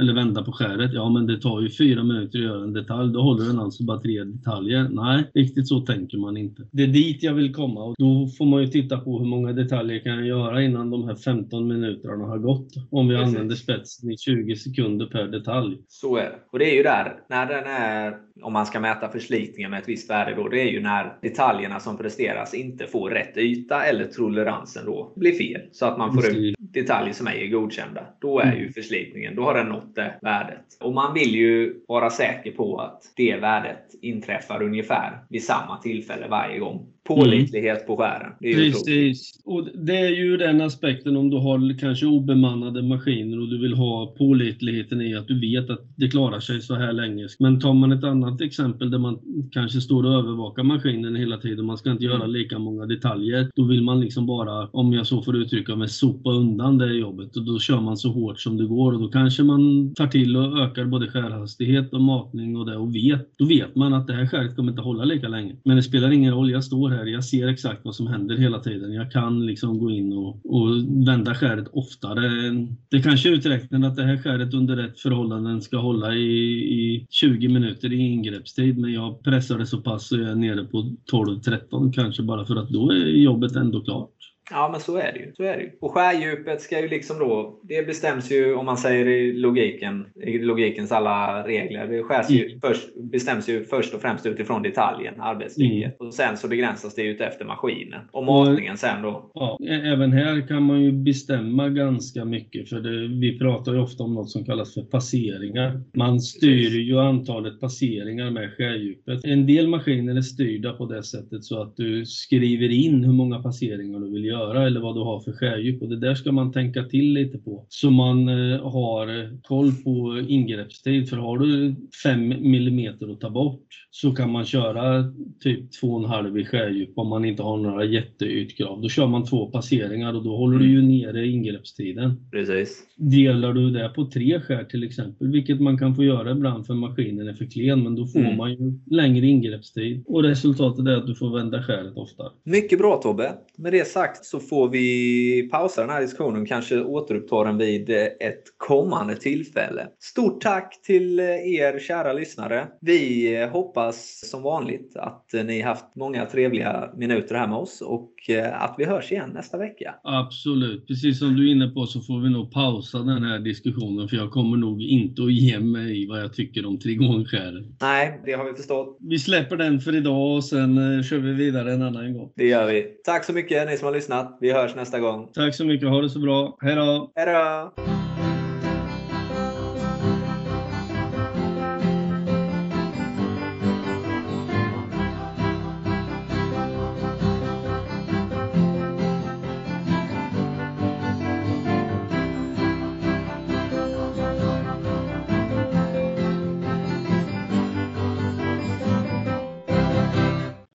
eller 0.00 0.14
vända 0.14 0.42
på 0.42 0.52
skäret. 0.52 0.79
Ja, 0.92 1.10
men 1.10 1.26
det 1.26 1.40
tar 1.40 1.60
ju 1.60 1.70
4 1.70 2.02
minuter 2.02 2.38
att 2.38 2.44
göra 2.44 2.62
en 2.64 2.72
detalj. 2.72 3.12
Då 3.12 3.20
håller 3.22 3.44
den 3.46 3.58
alltså 3.58 3.84
bara 3.84 4.00
tre 4.00 4.25
detaljer. 4.25 4.88
Nej, 4.90 5.25
riktigt 5.34 5.68
så 5.68 5.80
tänker 5.80 6.18
man 6.18 6.37
inte. 6.37 6.62
Det 6.72 6.82
är 6.82 6.87
dit 6.87 7.22
jag 7.22 7.34
vill 7.34 7.54
komma 7.54 7.84
och 7.84 7.94
då 7.99 8.28
får 8.38 8.44
man 8.46 8.60
ju 8.60 8.66
titta 8.66 8.99
på 8.99 9.18
hur 9.18 9.26
många 9.26 9.52
detaljer 9.52 9.99
kan 9.99 10.12
jag 10.12 10.26
göra 10.26 10.62
innan 10.62 10.90
de 10.90 11.04
här 11.08 11.14
15 11.14 11.68
minuterna 11.68 12.25
har 12.25 12.38
gått. 12.38 12.68
Om 12.90 13.08
vi 13.08 13.16
Precis. 13.16 13.28
använder 13.34 13.56
spetsen 13.56 14.10
i 14.10 14.16
20 14.18 14.56
sekunder 14.56 15.06
per 15.06 15.25
detalj. 15.26 15.76
Så 15.88 16.16
är 16.16 16.22
det. 16.25 16.38
Och 16.52 16.58
det 16.58 16.70
är 16.72 16.76
ju 16.76 16.82
där, 16.82 17.12
när 17.30 17.46
den 17.46 17.64
är, 17.66 18.14
om 18.42 18.52
man 18.52 18.66
ska 18.66 18.80
mäta 18.80 19.08
förslitningen 19.08 19.70
med 19.70 19.80
ett 19.82 19.88
visst 19.88 20.10
värde 20.10 20.34
då, 20.37 20.49
det 20.49 20.60
är 20.60 20.72
ju 20.72 20.80
när 20.80 21.12
detaljerna 21.22 21.80
som 21.80 21.96
presteras 21.96 22.54
inte 22.54 22.87
får 22.87 23.10
rätt 23.10 23.37
yta 23.37 23.82
eller 23.84 24.04
toleransen 24.04 24.82
då 24.87 25.12
blir 25.16 25.32
fel. 25.32 25.60
Så 25.72 25.87
att 25.87 25.99
man 25.99 26.14
får 26.14 26.26
ut 26.37 26.56
detaljer 26.58 27.12
som 27.14 27.26
ej 27.26 27.44
är 27.46 27.50
godkända. 27.50 28.00
Då 28.20 28.40
är 28.40 28.52
ju 28.52 28.60
Mm. 28.60 28.72
förslitningen, 28.72 29.37
då 29.37 29.42
har 29.42 29.54
den 29.54 29.66
nått 29.68 29.94
det 29.94 30.14
värdet. 30.22 30.64
Och 30.80 30.92
man 30.92 31.14
vill 31.14 31.34
ju 31.34 31.84
vara 31.88 32.10
säker 32.10 32.52
på 32.52 32.78
att 32.78 33.02
det 33.16 33.36
värdet 33.36 33.84
inträffar 34.02 34.62
ungefär 34.62 35.24
vid 35.28 35.44
samma 35.44 35.76
tillfälle 35.76 36.28
varje 36.28 36.58
gång. 36.58 36.92
Pålitlighet 37.04 37.87
på 37.87 37.97
skären. 37.97 38.33
Precis. 38.40 39.40
Och 39.45 39.69
det 39.75 39.97
är 39.97 40.09
ju 40.11 40.37
den 40.37 40.61
aspekten 40.61 41.16
om 41.16 41.30
du 41.30 41.37
har 41.37 41.78
kanske 41.78 42.07
obemannade 42.07 42.83
maskiner 42.83 43.40
och 43.40 43.49
du 43.49 43.59
vill 43.59 43.75
ha 43.75 44.14
pålitligheten 44.19 45.00
i 45.00 45.14
att 45.16 45.28
du 45.28 45.40
vet 45.40 45.71
att 45.71 45.80
det 45.97 46.09
klarar 46.09 46.40
sig 46.40 46.61
så 46.61 46.75
här 46.75 46.92
länge. 46.92 47.28
Men 47.38 47.61
tar 47.61 47.75
man 47.75 47.92
ett 47.92 48.04
annat 48.04 48.40
exempel 48.40 48.90
där 48.90 48.99
man 48.99 49.19
kanske 49.52 49.80
står 49.80 50.04
och 50.07 50.12
övervakar 50.12 50.62
maskinen 50.62 51.16
hela 51.16 51.37
tiden, 51.37 51.64
man 51.64 51.78
ska 51.78 51.90
inte 51.90 52.04
göra 52.04 52.14
Mm. 52.21 52.30
lika 52.30 52.59
många 52.59 52.87
detaljer. 52.87 53.50
Då 53.57 53.64
vill 53.64 53.83
man 53.83 54.00
liksom 54.00 54.26
bara, 54.26 54.66
om 54.66 54.92
jag 54.92 55.07
så 55.07 55.22
får 55.22 55.37
uttrycka 55.37 55.77
mig, 55.77 55.88
sopa 55.88 56.31
undan 56.31 56.79
det 56.79 56.94
jobbet 56.94 57.37
och 57.37 57.44
då 57.44 57.59
kör 57.59 57.81
man 57.81 57.96
så 57.96 58.09
hårt 58.12 58.40
som 58.40 58.57
det 58.57 58.66
går 58.66 58.92
och 58.92 59.01
då 59.01 59.09
kanske 59.09 59.42
man 59.42 59.94
tar 59.94 60.07
till 60.07 60.37
och 60.37 60.59
ökar 60.59 60.85
både 60.85 61.07
skärhastighet 61.11 61.92
och 61.92 62.01
matning 62.01 62.57
och 62.57 62.66
det 62.66 62.77
och 62.77 62.94
vet, 62.94 63.38
då 63.38 63.44
vet 63.44 63.74
man 63.77 63.94
att 63.94 64.07
det 64.07 64.12
här 64.12 64.27
skäret 64.27 64.57
kommer 64.57 64.70
inte 64.72 64.83
hålla 64.83 65.05
lika 65.05 65.29
länge. 65.29 65.57
Men 65.64 65.77
det 65.77 65.83
spelar 65.83 66.11
ingen 66.11 66.35
roll, 66.35 66.51
jag 66.51 66.64
står 66.64 66.89
här, 66.90 67.07
jag 67.07 67.24
ser 67.24 67.48
exakt 67.48 67.85
vad 67.85 67.94
som 67.94 68.07
händer 68.07 68.37
hela 68.37 68.59
tiden. 68.59 68.92
Jag 68.92 69.12
kan 69.12 69.46
liksom 69.46 69.79
gå 69.79 69.90
in 69.90 70.12
och, 70.12 70.40
och 70.44 70.68
vända 71.09 71.35
skäret 71.35 71.68
oftare. 71.72 72.53
Det 72.90 73.03
kanske 73.03 73.29
är 73.29 73.33
uträknat 73.33 73.85
att 73.85 73.96
det 73.96 74.05
här 74.05 74.18
skäret 74.18 74.55
under 74.55 74.76
rätt 74.76 75.00
förhållanden 75.00 75.62
ska 75.62 75.79
hålla 75.79 76.14
i, 76.14 76.29
i 76.59 77.07
20 77.11 77.48
minuter 77.48 77.92
i 77.92 77.96
ingreppstid 77.96 78.79
men 78.79 78.92
jag 78.92 79.22
pressar 79.22 79.59
det 79.59 79.66
så 79.66 79.79
pass 79.79 80.09
så 80.09 80.18
jag 80.18 80.31
är 80.31 80.35
nere 80.35 80.64
på 80.64 80.96
12-13 81.12 81.92
kanske 81.92 82.22
bara 82.22 82.44
för 82.44 82.57
att 82.57 82.68
då 82.68 82.90
är 82.90 83.07
jobbet 83.07 83.57
ändå 83.57 83.81
klart. 83.81 84.19
Ja, 84.50 84.68
men 84.72 84.80
så 84.80 84.96
är 84.96 85.12
det 85.12 85.18
ju. 85.18 85.32
Så 85.36 85.42
är 85.42 85.56
det 85.56 85.62
ju. 85.62 85.70
Och 85.80 85.90
skärdjupet 85.94 86.60
ska 86.60 86.80
ju 86.80 86.88
liksom 86.88 87.18
då, 87.18 87.60
det 87.62 87.86
bestäms 87.86 88.32
ju 88.32 88.54
om 88.54 88.66
man 88.66 88.76
säger 88.76 89.08
i 89.08 89.32
logiken, 89.32 90.06
i 90.26 90.38
logikens 90.38 90.92
alla 90.92 91.46
regler. 91.46 91.86
Det 91.86 92.02
skärs 92.02 92.30
ju 92.30 92.46
Mm. 92.46 92.60
först, 92.60 92.88
bestäms 93.12 93.48
ju 93.48 93.64
först 93.64 93.94
och 93.94 94.00
främst 94.00 94.26
utifrån 94.26 94.62
detaljen, 94.62 95.14
arbetsstycket. 95.20 95.96
Och 95.98 96.14
sen 96.14 96.36
så 96.36 96.48
begränsas 96.48 96.94
det 96.94 97.02
ut 97.02 97.20
efter 97.20 97.44
maskinen. 97.44 98.00
Och 98.12 98.24
matningen 98.24 98.76
sen 98.76 99.02
då. 99.02 99.30
Ja, 99.34 99.58
även 99.84 100.12
här 100.12 100.48
kan 100.48 100.62
man 100.62 100.82
ju 100.82 100.92
bestämma 100.92 101.68
ganska 101.68 102.24
mycket 102.24 102.68
för 102.68 102.80
det, 102.80 103.08
vi 103.08 103.38
pratar 103.38 103.72
ju 103.72 103.80
ofta 103.80 104.04
om 104.04 104.14
något 104.14 104.30
som 104.30 104.44
kallas 104.44 104.74
för 104.74 104.82
passeringar. 104.82 105.80
Man 105.96 106.20
styr 106.20 106.70
ju 106.78 106.98
antalet 106.98 107.60
passeringar 107.60 108.30
med 108.30 108.50
skärdjupet. 108.56 109.24
En 109.24 109.46
del 109.46 109.68
maskiner 109.68 110.16
är 110.16 110.20
styrda 110.20 110.72
på 110.72 110.86
det 110.86 111.02
sättet 111.02 111.44
så 111.44 111.62
att 111.62 111.76
du 111.76 112.06
skriver 112.06 112.68
in 112.68 113.04
hur 113.04 113.12
många 113.12 113.42
passeringar 113.42 114.00
du 114.00 114.10
vill 114.12 114.24
göra 114.24 114.39
eller 114.48 114.81
vad 114.81 114.94
du 114.94 115.00
har 115.00 115.20
för 115.20 115.33
skärdjup 115.33 115.83
och 115.83 115.88
det 115.88 115.96
där 116.00 116.14
ska 116.14 116.33
man 116.33 116.53
tänka 116.53 116.83
till 116.83 117.12
lite 117.12 117.38
på. 117.38 117.66
Så 117.68 117.90
man 117.90 118.29
eh, 118.29 118.61
har 118.70 119.18
eh, 119.20 119.29
koll 119.42 119.72
på 119.85 120.24
ingreppstid 120.29 121.09
för 121.09 121.16
har 121.16 121.38
du 121.38 121.74
5 122.03 122.33
mm 122.33 122.94
att 123.12 123.20
ta 123.20 123.31
bort 123.31 123.66
så 123.90 124.12
kan 124.12 124.31
man 124.31 124.44
köra 124.44 125.05
typ 125.40 125.61
2,5 125.83 126.38
i 126.38 126.44
skärdjup 126.44 126.98
om 126.98 127.09
man 127.09 127.24
inte 127.24 127.42
har 127.42 127.57
några 127.57 127.85
jätteytkrav. 127.85 128.81
Då 128.83 128.88
kör 128.88 129.07
man 129.07 129.24
två 129.24 129.46
passeringar 129.46 130.14
och 130.14 130.24
då 130.24 130.37
håller 130.37 130.59
du 130.59 130.70
ju 130.70 130.83
nere 130.83 131.26
ingreppstiden. 131.26 132.31
Precis. 132.33 132.83
Delar 132.96 133.53
du 133.53 133.70
det 133.70 133.88
på 133.88 134.05
tre 134.05 134.40
skär 134.40 134.64
till 134.64 134.85
exempel, 134.85 135.29
vilket 135.29 135.61
man 135.61 135.79
kan 135.79 135.94
få 135.94 136.05
göra 136.05 136.31
ibland 136.31 136.66
för 136.66 136.74
maskinen 136.74 137.29
är 137.29 137.35
för 137.35 137.44
klen, 137.44 137.83
men 137.83 137.94
då 137.96 138.07
får 138.07 138.20
Mm. 138.20 138.37
man 138.37 138.50
ju 138.50 138.81
längre 138.90 139.26
ingreppstid. 139.26 140.05
Och 140.07 140.22
resultatet 140.22 140.87
är 140.87 140.96
att 140.96 141.07
du 141.07 141.14
får 141.14 141.37
vända 141.38 141.62
skäret 141.62 141.96
oftare. 141.96 142.29
Mycket 142.44 142.79
bra 142.79 142.96
Tobbe. 143.03 143.33
Med 143.59 143.72
det 143.72 143.87
sagt 143.87 144.24
så 144.31 144.40
får 144.40 144.69
vi 144.69 145.49
pausa 145.53 145.81
den 145.81 145.90
här 145.90 146.01
diskussionen 146.01 146.47
kanske 146.47 146.81
återuppta 146.81 147.45
den 147.45 147.59
vid 147.59 147.90
ett 147.90 148.43
kommande 148.57 149.16
tillfälle. 149.16 149.87
Stort 149.99 150.40
tack 150.40 150.83
till 150.83 151.21
er 151.21 151.79
kära 151.79 152.12
lyssnare. 152.12 152.69
Vi 152.81 153.49
hoppas 153.53 154.21
som 154.31 154.43
vanligt 154.43 154.97
att 154.97 155.27
ni 155.33 155.61
haft 155.61 155.97
många 155.97 156.27
trevliga 156.27 156.90
minuter 156.97 157.35
här 157.35 157.49
med 157.49 157.57
oss 157.57 157.81
och 157.81 158.12
eh, 158.29 158.62
att 158.62 158.75
vi 158.79 158.85
hörs 158.85 159.12
igen 159.12 159.31
nästa 159.35 159.59
vecka. 159.59 159.95
Absolut. 160.03 160.87
Precis 160.87 161.19
som 161.19 161.37
du 161.37 161.49
är 161.49 161.53
inne 161.53 161.69
på 161.69 161.87
så 161.87 162.01
får 162.01 162.21
vi 162.21 162.31
nog 162.31 162.53
pausa 162.53 162.99
den 162.99 163.23
här 163.23 163.38
diskussionen 163.38 164.09
för 164.09 164.16
jag 164.16 164.31
kommer 164.31 164.57
nog 164.57 164.83
inte 164.83 165.23
att 165.23 165.33
ge 165.33 165.61
mig 165.61 166.07
vad 166.09 166.21
jag 166.21 166.35
tycker 166.35 166.66
om 166.66 166.79
trigonskären. 166.79 167.77
Nej, 167.81 168.21
det 168.25 168.33
har 168.33 168.45
vi 168.45 168.55
förstått. 168.55 168.99
Vi 169.01 169.19
släpper 169.19 169.57
den 169.57 169.81
för 169.81 169.97
idag 169.97 170.37
och 170.37 170.45
sen 170.45 170.99
eh, 170.99 171.03
kör 171.03 171.19
vi 171.19 171.33
vidare 171.33 171.73
en 171.73 171.83
annan 171.83 172.14
gång. 172.14 172.33
Det 172.37 172.47
gör 172.47 172.66
vi. 172.66 172.87
Tack 173.05 173.25
så 173.25 173.33
mycket 173.33 173.69
ni 173.69 173.77
som 173.77 173.87
har 173.87 173.93
lyssnat. 174.11 174.37
Vi 174.40 174.53
hörs 174.53 174.75
nästa 174.75 174.99
gång. 175.01 175.29
Tack 175.35 175.55
så 175.55 175.64
mycket. 175.64 175.88
Ha 175.88 176.01
det 176.01 176.11
så 176.11 176.18
bra. 176.18 176.57
Hej 176.61 176.75
då! 176.75 177.12
Hej 177.16 177.27
då! 177.27 178.10